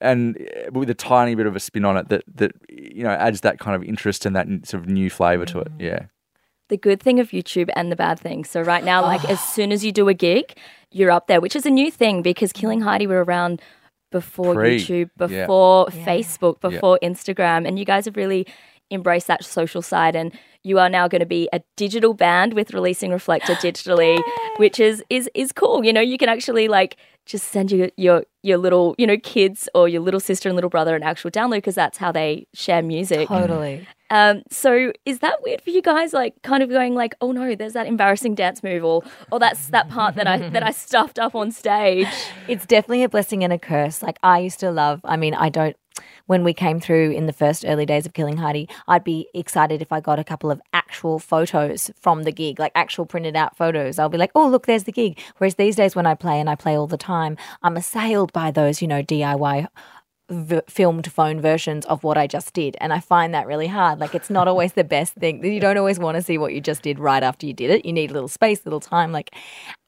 and 0.00 0.36
uh, 0.36 0.70
with 0.72 0.90
a 0.90 0.94
tiny 0.94 1.34
bit 1.34 1.46
of 1.46 1.54
a 1.54 1.60
spin 1.60 1.84
on 1.84 1.96
it 1.96 2.08
that, 2.08 2.24
that 2.34 2.52
you 2.68 3.04
know, 3.04 3.10
adds 3.10 3.42
that 3.42 3.58
kind 3.60 3.76
of 3.76 3.84
interest 3.84 4.26
and 4.26 4.34
that 4.34 4.48
sort 4.66 4.82
of 4.82 4.88
new 4.88 5.10
flavour 5.10 5.44
to 5.46 5.60
it. 5.60 5.68
Yeah. 5.78 6.06
The 6.68 6.76
good 6.76 7.00
thing 7.02 7.18
of 7.20 7.30
YouTube 7.30 7.68
and 7.74 7.90
the 7.90 7.96
bad 7.96 8.20
thing. 8.20 8.44
So 8.44 8.62
right 8.62 8.84
now, 8.84 9.02
like 9.02 9.24
as 9.28 9.40
soon 9.54 9.72
as 9.72 9.84
you 9.84 9.92
do 9.92 10.08
a 10.08 10.14
gig, 10.14 10.56
you're 10.90 11.10
up 11.10 11.26
there, 11.26 11.40
which 11.40 11.56
is 11.56 11.66
a 11.66 11.70
new 11.70 11.90
thing 11.90 12.22
because 12.22 12.52
Killing 12.52 12.80
mm. 12.80 12.84
Heidi 12.84 13.06
were 13.06 13.24
around 13.24 13.60
before 14.10 14.54
Pre, 14.54 14.78
YouTube, 14.78 15.10
yeah. 15.18 15.26
before 15.42 15.86
Facebook, 15.88 16.60
before 16.60 16.98
Instagram, 17.02 17.66
and 17.68 17.78
you 17.78 17.84
guys 17.84 18.06
have 18.06 18.16
really 18.16 18.46
embraced 18.90 19.26
that 19.26 19.44
social 19.44 19.82
side 19.82 20.16
and 20.16 20.32
you 20.62 20.78
are 20.78 20.88
now 20.88 21.06
going 21.06 21.20
to 21.20 21.26
be 21.26 21.48
a 21.52 21.60
digital 21.76 22.14
band 22.14 22.54
with 22.54 22.72
releasing 22.72 23.10
Reflector 23.10 23.54
digitally, 23.56 24.22
which 24.56 24.80
is 24.80 25.04
is 25.10 25.30
is 25.34 25.52
cool. 25.52 25.84
You 25.84 25.92
know, 25.92 26.00
you 26.00 26.18
can 26.18 26.28
actually 26.28 26.68
like 26.68 26.96
just 27.26 27.48
send 27.48 27.70
your 27.70 27.90
your 27.96 28.24
your 28.42 28.58
little, 28.58 28.94
you 28.98 29.06
know, 29.06 29.18
kids 29.18 29.68
or 29.74 29.88
your 29.88 30.00
little 30.00 30.20
sister 30.20 30.48
and 30.48 30.56
little 30.56 30.70
brother 30.70 30.96
an 30.96 31.02
actual 31.02 31.30
download 31.30 31.58
because 31.58 31.74
that's 31.74 31.98
how 31.98 32.10
they 32.10 32.46
share 32.54 32.82
music. 32.82 33.28
totally. 33.28 33.86
Um, 34.10 34.42
so 34.50 34.92
is 35.04 35.18
that 35.20 35.42
weird 35.42 35.60
for 35.60 35.70
you 35.70 35.82
guys? 35.82 36.12
Like, 36.12 36.40
kind 36.42 36.62
of 36.62 36.70
going 36.70 36.94
like, 36.94 37.14
oh 37.20 37.32
no, 37.32 37.54
there's 37.54 37.74
that 37.74 37.86
embarrassing 37.86 38.34
dance 38.34 38.62
move, 38.62 38.84
or 38.84 39.02
or 39.30 39.38
that's 39.38 39.68
that 39.68 39.88
part 39.88 40.14
that 40.14 40.26
I 40.26 40.48
that 40.50 40.62
I 40.62 40.70
stuffed 40.86 41.18
up 41.18 41.34
on 41.34 41.50
stage. 41.50 42.08
It's 42.46 42.66
definitely 42.66 43.02
a 43.02 43.08
blessing 43.08 43.44
and 43.44 43.52
a 43.52 43.58
curse. 43.58 44.02
Like 44.02 44.18
I 44.22 44.38
used 44.40 44.60
to 44.60 44.70
love, 44.70 45.00
I 45.04 45.16
mean, 45.16 45.34
I 45.34 45.48
don't, 45.48 45.76
when 46.26 46.44
we 46.44 46.52
came 46.52 46.80
through 46.80 47.12
in 47.12 47.26
the 47.26 47.32
first 47.32 47.64
early 47.66 47.86
days 47.86 48.06
of 48.06 48.12
Killing 48.12 48.36
Heidi, 48.36 48.68
I'd 48.86 49.04
be 49.04 49.28
excited 49.34 49.82
if 49.82 49.92
I 49.92 50.00
got 50.00 50.18
a 50.18 50.24
couple 50.24 50.50
of 50.50 50.60
actual 50.72 51.18
photos 51.18 51.90
from 52.00 52.22
the 52.22 52.32
gig, 52.32 52.58
like 52.58 52.72
actual 52.74 53.06
printed 53.06 53.34
out 53.36 53.56
photos. 53.56 53.98
I'll 53.98 54.08
be 54.08 54.18
like, 54.18 54.32
oh, 54.34 54.48
look, 54.48 54.66
there's 54.66 54.84
the 54.84 54.92
gig. 54.92 55.18
Whereas 55.38 55.56
these 55.56 55.76
days 55.76 55.96
when 55.96 56.06
I 56.06 56.14
play 56.14 56.38
and 56.38 56.48
I 56.48 56.54
play 56.54 56.76
all 56.76 56.86
the 56.86 56.96
time, 56.98 57.36
I'm 57.62 57.76
assailed 57.76 58.32
by 58.32 58.50
those, 58.50 58.82
you 58.82 58.88
know, 58.88 59.02
DIY 59.02 59.68
v- 60.28 60.60
filmed 60.68 61.10
phone 61.10 61.40
versions 61.40 61.86
of 61.86 62.04
what 62.04 62.18
I 62.18 62.26
just 62.26 62.52
did. 62.52 62.76
And 62.80 62.92
I 62.92 63.00
find 63.00 63.34
that 63.34 63.46
really 63.46 63.66
hard. 63.66 63.98
Like, 63.98 64.14
it's 64.14 64.30
not 64.30 64.48
always 64.48 64.74
the 64.74 64.84
best 64.84 65.14
thing. 65.14 65.44
You 65.44 65.60
don't 65.60 65.76
always 65.76 65.98
want 65.98 66.16
to 66.16 66.22
see 66.22 66.38
what 66.38 66.52
you 66.54 66.60
just 66.60 66.82
did 66.82 66.98
right 66.98 67.22
after 67.22 67.46
you 67.46 67.52
did 67.52 67.70
it. 67.70 67.84
You 67.84 67.92
need 67.92 68.10
a 68.10 68.14
little 68.14 68.28
space, 68.28 68.60
a 68.60 68.64
little 68.64 68.80
time. 68.80 69.12
Like, 69.12 69.34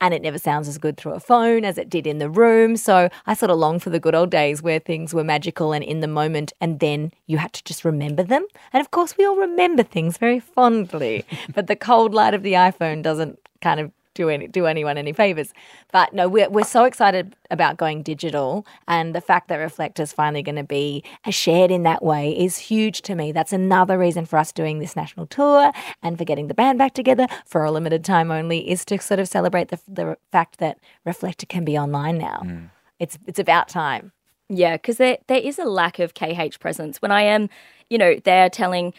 and 0.00 0.14
it 0.14 0.22
never 0.22 0.38
sounds 0.38 0.68
as 0.68 0.78
good 0.78 0.96
through 0.96 1.12
a 1.12 1.20
phone 1.20 1.64
as 1.64 1.78
it 1.78 1.90
did 1.90 2.06
in 2.06 2.18
the 2.18 2.30
room. 2.30 2.76
So 2.76 3.08
I 3.26 3.34
sort 3.34 3.50
of 3.50 3.58
long 3.58 3.78
for 3.78 3.90
the 3.90 4.00
good 4.00 4.14
old 4.14 4.30
days 4.30 4.62
where 4.62 4.78
things 4.78 5.12
were 5.12 5.24
magical 5.24 5.72
and 5.72 5.84
in 5.84 6.00
the 6.00 6.08
moment, 6.08 6.52
and 6.60 6.80
then 6.80 7.12
you 7.26 7.38
had 7.38 7.52
to 7.54 7.64
just 7.64 7.84
remember 7.84 8.22
them. 8.22 8.46
And 8.72 8.80
of 8.80 8.90
course, 8.90 9.16
we 9.16 9.26
all 9.26 9.36
remember 9.36 9.82
things 9.82 10.16
very 10.18 10.40
fondly, 10.40 11.24
but 11.54 11.66
the 11.66 11.76
cold 11.76 12.14
light 12.14 12.34
of 12.34 12.42
the 12.42 12.54
iPhone 12.54 13.02
doesn't 13.02 13.38
kind 13.60 13.80
of 13.80 13.92
do 14.20 14.28
any 14.28 14.46
do 14.46 14.66
anyone 14.66 14.98
any 14.98 15.12
favors. 15.14 15.54
But 15.92 16.12
no, 16.12 16.28
we're 16.28 16.50
we're 16.50 16.64
so 16.64 16.84
excited 16.84 17.34
about 17.50 17.78
going 17.78 18.02
digital, 18.02 18.66
and 18.86 19.14
the 19.14 19.20
fact 19.20 19.48
that 19.48 19.56
Reflect 19.56 19.98
is 19.98 20.12
finally 20.12 20.42
going 20.42 20.56
to 20.56 20.64
be 20.64 21.02
uh, 21.24 21.30
shared 21.30 21.70
in 21.70 21.84
that 21.84 22.04
way 22.04 22.38
is 22.38 22.58
huge 22.58 23.00
to 23.02 23.14
me. 23.14 23.32
That's 23.32 23.52
another 23.52 23.98
reason 23.98 24.26
for 24.26 24.38
us 24.38 24.52
doing 24.52 24.78
this 24.78 24.94
national 24.94 25.26
tour 25.26 25.72
and 26.02 26.18
for 26.18 26.24
getting 26.24 26.48
the 26.48 26.54
band 26.54 26.78
back 26.78 26.92
together 26.92 27.26
for 27.46 27.64
a 27.64 27.70
limited 27.70 28.04
time 28.04 28.30
only 28.30 28.70
is 28.70 28.84
to 28.86 29.00
sort 29.00 29.20
of 29.20 29.26
celebrate 29.28 29.68
the 29.68 29.80
the 29.88 30.18
fact 30.30 30.58
that 30.58 30.78
Reflector 31.06 31.46
can 31.46 31.64
be 31.64 31.78
online 31.78 32.18
now. 32.18 32.40
Hmm. 32.42 32.64
It's 32.98 33.18
it's 33.26 33.38
about 33.38 33.68
time. 33.68 34.12
Yeah, 34.50 34.76
because 34.76 34.98
there 34.98 35.16
there 35.28 35.38
is 35.38 35.58
a 35.58 35.64
lack 35.64 35.98
of 35.98 36.12
KH 36.12 36.60
presence. 36.60 37.00
When 37.00 37.10
I 37.10 37.22
am, 37.22 37.48
you 37.88 37.96
know, 37.96 38.16
they 38.22 38.42
are 38.42 38.50
telling 38.50 38.92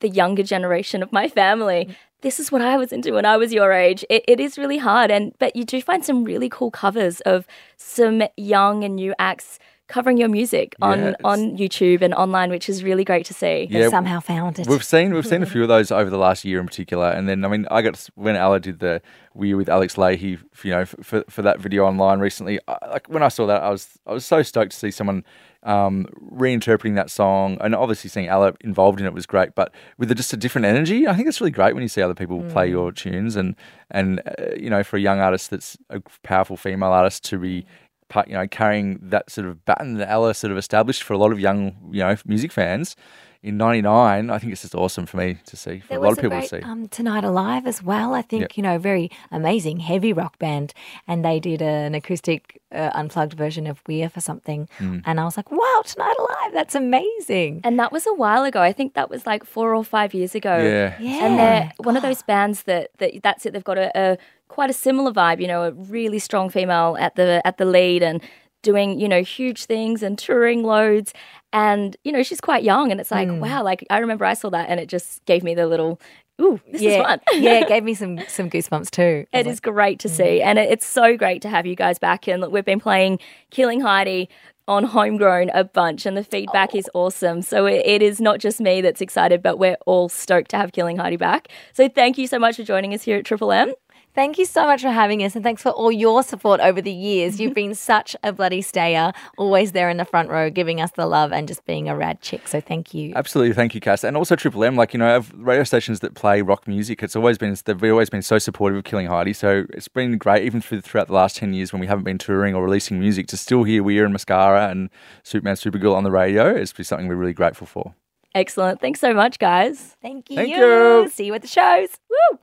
the 0.00 0.08
younger 0.08 0.44
generation 0.44 1.02
of 1.02 1.10
my 1.12 1.28
family, 1.28 1.96
this 2.20 2.40
is 2.40 2.50
what 2.50 2.62
I 2.62 2.76
was 2.76 2.92
into 2.92 3.12
when 3.12 3.24
I 3.24 3.36
was 3.36 3.52
your 3.52 3.72
age. 3.72 4.04
It, 4.10 4.24
it 4.26 4.40
is 4.40 4.58
really 4.58 4.78
hard, 4.78 5.10
and 5.10 5.32
but 5.38 5.54
you 5.56 5.64
do 5.64 5.80
find 5.80 6.04
some 6.04 6.24
really 6.24 6.48
cool 6.48 6.70
covers 6.70 7.20
of 7.22 7.46
some 7.76 8.22
young 8.36 8.84
and 8.84 8.96
new 8.96 9.14
acts 9.18 9.58
covering 9.86 10.18
your 10.18 10.28
music 10.28 10.74
on 10.82 10.98
Yeah, 10.98 11.12
on 11.24 11.56
YouTube 11.56 12.02
and 12.02 12.12
online, 12.12 12.50
which 12.50 12.68
is 12.68 12.84
really 12.84 13.04
great 13.04 13.24
to 13.26 13.32
see. 13.34 13.66
They've 13.70 13.84
Yeah, 13.84 13.88
somehow 13.88 14.20
found 14.20 14.58
it. 14.58 14.66
We've 14.68 14.84
seen 14.84 15.14
we've 15.14 15.24
seen 15.26 15.42
a 15.42 15.46
few 15.46 15.62
of 15.62 15.68
those 15.68 15.90
over 15.90 16.10
the 16.10 16.18
last 16.18 16.44
year 16.44 16.60
in 16.60 16.66
particular, 16.66 17.06
and 17.10 17.26
then 17.28 17.44
I 17.44 17.48
mean 17.48 17.66
I 17.70 17.80
got 17.82 17.94
to- 17.94 18.12
when 18.14 18.36
Ella 18.36 18.60
did 18.60 18.80
the 18.80 19.00
we 19.34 19.54
with 19.54 19.68
Alex 19.68 19.94
Lahey, 19.96 20.38
f- 20.52 20.64
you 20.64 20.72
know, 20.72 20.80
f- 20.80 20.94
for 21.02 21.24
for 21.30 21.42
that 21.42 21.58
video 21.60 21.84
online 21.86 22.18
recently. 22.18 22.58
I, 22.68 22.76
like 22.90 23.06
when 23.08 23.22
I 23.22 23.28
saw 23.28 23.46
that, 23.46 23.62
I 23.62 23.70
was 23.70 23.88
I 24.06 24.12
was 24.12 24.26
so 24.26 24.42
stoked 24.42 24.72
to 24.72 24.76
see 24.76 24.90
someone 24.90 25.24
um, 25.62 26.06
reinterpreting 26.32 26.94
that 26.94 27.10
song, 27.10 27.58
and 27.60 27.74
obviously 27.74 28.08
seeing 28.10 28.28
Ella 28.28 28.54
involved 28.60 29.00
in 29.00 29.06
it 29.06 29.12
was 29.12 29.26
great, 29.26 29.54
but 29.54 29.72
with 29.98 30.10
a, 30.10 30.14
just 30.14 30.32
a 30.32 30.36
different 30.36 30.66
energy. 30.66 31.06
I 31.06 31.14
think 31.14 31.28
it's 31.28 31.40
really 31.40 31.50
great 31.50 31.74
when 31.74 31.82
you 31.82 31.88
see 31.88 32.02
other 32.02 32.14
people 32.14 32.42
play 32.44 32.68
your 32.68 32.92
tunes, 32.92 33.36
and 33.36 33.56
and 33.90 34.20
uh, 34.20 34.54
you 34.56 34.70
know, 34.70 34.82
for 34.82 34.96
a 34.96 35.00
young 35.00 35.20
artist 35.20 35.50
that's 35.50 35.76
a 35.90 36.00
powerful 36.22 36.56
female 36.56 36.90
artist 36.90 37.24
to 37.24 37.38
be 37.38 37.66
part, 38.08 38.28
you 38.28 38.34
know, 38.34 38.46
carrying 38.46 38.98
that 39.02 39.30
sort 39.30 39.46
of 39.46 39.64
baton 39.64 39.94
that 39.94 40.10
Ella 40.10 40.34
sort 40.34 40.50
of 40.50 40.58
established 40.58 41.02
for 41.02 41.12
a 41.12 41.18
lot 41.18 41.32
of 41.32 41.40
young, 41.40 41.76
you 41.92 42.00
know, 42.00 42.16
music 42.24 42.52
fans 42.52 42.96
in 43.42 43.56
'99. 43.56 44.30
I 44.30 44.38
think 44.38 44.52
it's 44.52 44.62
just 44.62 44.74
awesome 44.74 45.06
for 45.06 45.16
me 45.16 45.38
to 45.46 45.56
see, 45.56 45.78
for 45.80 45.88
There 45.88 45.98
a 45.98 46.00
lot 46.00 46.12
of 46.12 46.16
people 46.18 46.30
great, 46.30 46.48
to 46.50 46.56
see. 46.56 46.62
Um, 46.62 46.88
Tonight 46.88 47.24
Alive 47.24 47.66
as 47.66 47.82
well. 47.82 48.14
I 48.14 48.22
think 48.22 48.42
Yep. 48.42 48.56
you 48.56 48.62
know, 48.64 48.78
very 48.78 49.10
amazing 49.30 49.78
heavy 49.80 50.12
rock 50.12 50.38
band, 50.38 50.74
and 51.06 51.24
they 51.24 51.38
did 51.40 51.62
an 51.62 51.94
acoustic 51.94 52.60
uh, 52.72 52.90
unplugged 52.94 53.34
version 53.34 53.66
of 53.66 53.80
"We're" 53.86 54.08
for 54.08 54.20
something, 54.20 54.68
Hmm. 54.78 54.98
and 55.06 55.20
I 55.20 55.24
was 55.24 55.36
like, 55.36 55.50
"Wow, 55.50 55.82
Tonight 55.84 56.16
Alive! 56.18 56.52
That's 56.52 56.74
amazing!" 56.74 57.60
And 57.64 57.78
that 57.78 57.92
was 57.92 58.06
a 58.06 58.14
while 58.14 58.44
ago. 58.44 58.60
I 58.60 58.72
think 58.72 58.94
that 58.94 59.08
was 59.10 59.26
like 59.26 59.44
four 59.44 59.74
or 59.74 59.84
five 59.84 60.14
years 60.14 60.34
ago. 60.34 60.56
yeah. 60.58 60.94
Yeah, 61.00 61.24
And 61.26 61.38
they're 61.38 61.72
one 61.78 61.96
of 61.96 62.02
those 62.02 62.22
bands 62.22 62.64
that, 62.64 62.90
that 62.98 63.12
that's 63.22 63.46
it. 63.46 63.52
They've 63.52 63.64
got 63.64 63.78
a, 63.78 63.90
a 63.96 64.18
quite 64.48 64.70
a 64.70 64.72
similar 64.72 65.12
vibe. 65.12 65.40
You 65.40 65.46
know, 65.46 65.62
a 65.64 65.72
really 65.72 66.18
strong 66.18 66.50
female 66.50 66.96
at 66.98 67.14
the 67.14 67.40
at 67.44 67.56
the 67.58 67.64
lead 67.64 68.02
and 68.02 68.20
doing 68.62 68.98
you 68.98 69.08
know 69.08 69.22
huge 69.22 69.66
things 69.66 70.02
and 70.02 70.18
touring 70.18 70.62
loads. 70.62 71.12
And 71.52 71.96
you 72.04 72.12
know, 72.12 72.22
she's 72.22 72.40
quite 72.40 72.62
young, 72.62 72.90
and 72.90 73.00
it's 73.00 73.10
like 73.10 73.28
hmm. 73.28 73.40
wow. 73.40 73.62
Like 73.62 73.84
I 73.90 73.98
remember 73.98 74.24
I 74.24 74.34
saw 74.34 74.50
that, 74.50 74.68
and 74.68 74.78
it 74.80 74.88
just 74.88 75.24
gave 75.24 75.42
me 75.42 75.54
the 75.54 75.66
little 75.66 76.00
ooh, 76.40 76.60
this 76.70 76.82
yeah, 76.82 76.90
is 76.90 77.02
fun. 77.02 77.20
yeah, 77.42 77.60
it 77.60 77.68
gave 77.68 77.84
me 77.84 77.94
some 77.94 78.20
some 78.28 78.50
goosebumps 78.50 78.90
too. 78.90 79.26
It 79.32 79.46
is 79.46 79.60
great 79.60 79.98
to 80.00 80.08
hmm. 80.08 80.14
see, 80.14 80.42
and 80.42 80.58
it- 80.58 80.70
it's 80.70 80.86
so 80.86 81.16
great 81.16 81.42
to 81.42 81.48
have 81.48 81.66
you 81.66 81.74
guys 81.74 81.98
back. 81.98 82.28
And 82.28 82.40
look, 82.40 82.52
we've 82.52 82.64
been 82.64 82.80
playing 82.80 83.18
Killing 83.50 83.80
Heidi 83.80 84.28
on 84.68 84.84
Homegrown 84.84 85.50
a 85.54 85.64
bunch, 85.64 86.04
and 86.04 86.16
the 86.16 86.22
feedback 86.22 86.74
is 86.74 86.88
oh. 86.94 87.06
awesome. 87.06 87.42
So 87.42 87.66
it, 87.66 87.82
it 87.86 88.02
is 88.02 88.20
not 88.20 88.38
just 88.38 88.60
me 88.60 88.82
that's 88.82 89.00
excited, 89.00 89.42
but 89.42 89.58
we're 89.58 89.78
all 89.86 90.08
stoked 90.08 90.50
to 90.50 90.58
have 90.58 90.72
Killing 90.72 90.98
Heidi 90.98 91.16
back. 91.16 91.48
So 91.72 91.88
thank 91.88 92.18
you 92.18 92.26
so 92.26 92.38
much 92.38 92.56
for 92.56 92.64
joining 92.64 92.92
us 92.94 93.02
here 93.02 93.16
at 93.16 93.24
Triple 93.24 93.50
M. 93.50 93.72
Thank 94.18 94.36
you 94.36 94.46
so 94.46 94.64
much 94.64 94.82
for 94.82 94.90
having 94.90 95.22
us, 95.22 95.36
and 95.36 95.44
thanks 95.44 95.62
for 95.62 95.68
all 95.68 95.92
your 95.92 96.24
support 96.24 96.58
over 96.58 96.82
the 96.82 96.90
years. 96.90 97.38
You've 97.38 97.54
been 97.54 97.72
such 97.76 98.16
a 98.24 98.32
bloody 98.32 98.62
stayer, 98.62 99.12
always 99.36 99.70
there 99.70 99.88
in 99.88 99.96
the 99.96 100.04
front 100.04 100.28
row, 100.28 100.50
giving 100.50 100.80
us 100.80 100.90
the 100.96 101.06
love 101.06 101.30
and 101.32 101.46
just 101.46 101.64
being 101.66 101.88
a 101.88 101.94
rad 101.94 102.20
chick. 102.20 102.48
So 102.48 102.60
thank 102.60 102.92
you. 102.92 103.12
Absolutely, 103.14 103.54
thank 103.54 103.76
you, 103.76 103.80
Cass, 103.80 104.02
and 104.02 104.16
also 104.16 104.34
Triple 104.34 104.64
M. 104.64 104.74
Like 104.74 104.92
you 104.92 104.98
know, 104.98 105.22
radio 105.36 105.62
stations 105.62 106.00
that 106.00 106.14
play 106.14 106.42
rock 106.42 106.66
music, 106.66 107.00
it's 107.04 107.14
always 107.14 107.38
been 107.38 107.56
they've 107.64 107.84
always 107.84 108.10
been 108.10 108.22
so 108.22 108.40
supportive 108.40 108.78
of 108.78 108.82
Killing 108.82 109.06
Heidi. 109.06 109.32
So 109.32 109.66
it's 109.70 109.86
been 109.86 110.18
great, 110.18 110.42
even 110.42 110.60
through, 110.60 110.80
throughout 110.80 111.06
the 111.06 111.14
last 111.14 111.36
ten 111.36 111.52
years 111.52 111.72
when 111.72 111.78
we 111.78 111.86
haven't 111.86 112.02
been 112.02 112.18
touring 112.18 112.56
or 112.56 112.64
releasing 112.64 112.98
music, 112.98 113.28
to 113.28 113.36
still 113.36 113.62
hear 113.62 113.84
Weir 113.84 114.02
and 114.02 114.12
Mascara 114.12 114.68
and 114.68 114.90
Superman, 115.22 115.54
Supergirl 115.54 115.94
on 115.94 116.02
the 116.02 116.10
radio. 116.10 116.56
It's 116.56 116.74
something 116.88 117.06
we're 117.06 117.14
really 117.14 117.34
grateful 117.34 117.68
for. 117.68 117.94
Excellent. 118.34 118.80
Thanks 118.80 118.98
so 118.98 119.14
much, 119.14 119.38
guys. 119.38 119.96
Thank 120.02 120.28
you. 120.28 120.36
Thank 120.38 120.56
you. 120.56 121.08
See 121.08 121.26
you 121.26 121.34
at 121.34 121.42
the 121.42 121.46
shows. 121.46 121.90
Woo! 122.10 122.40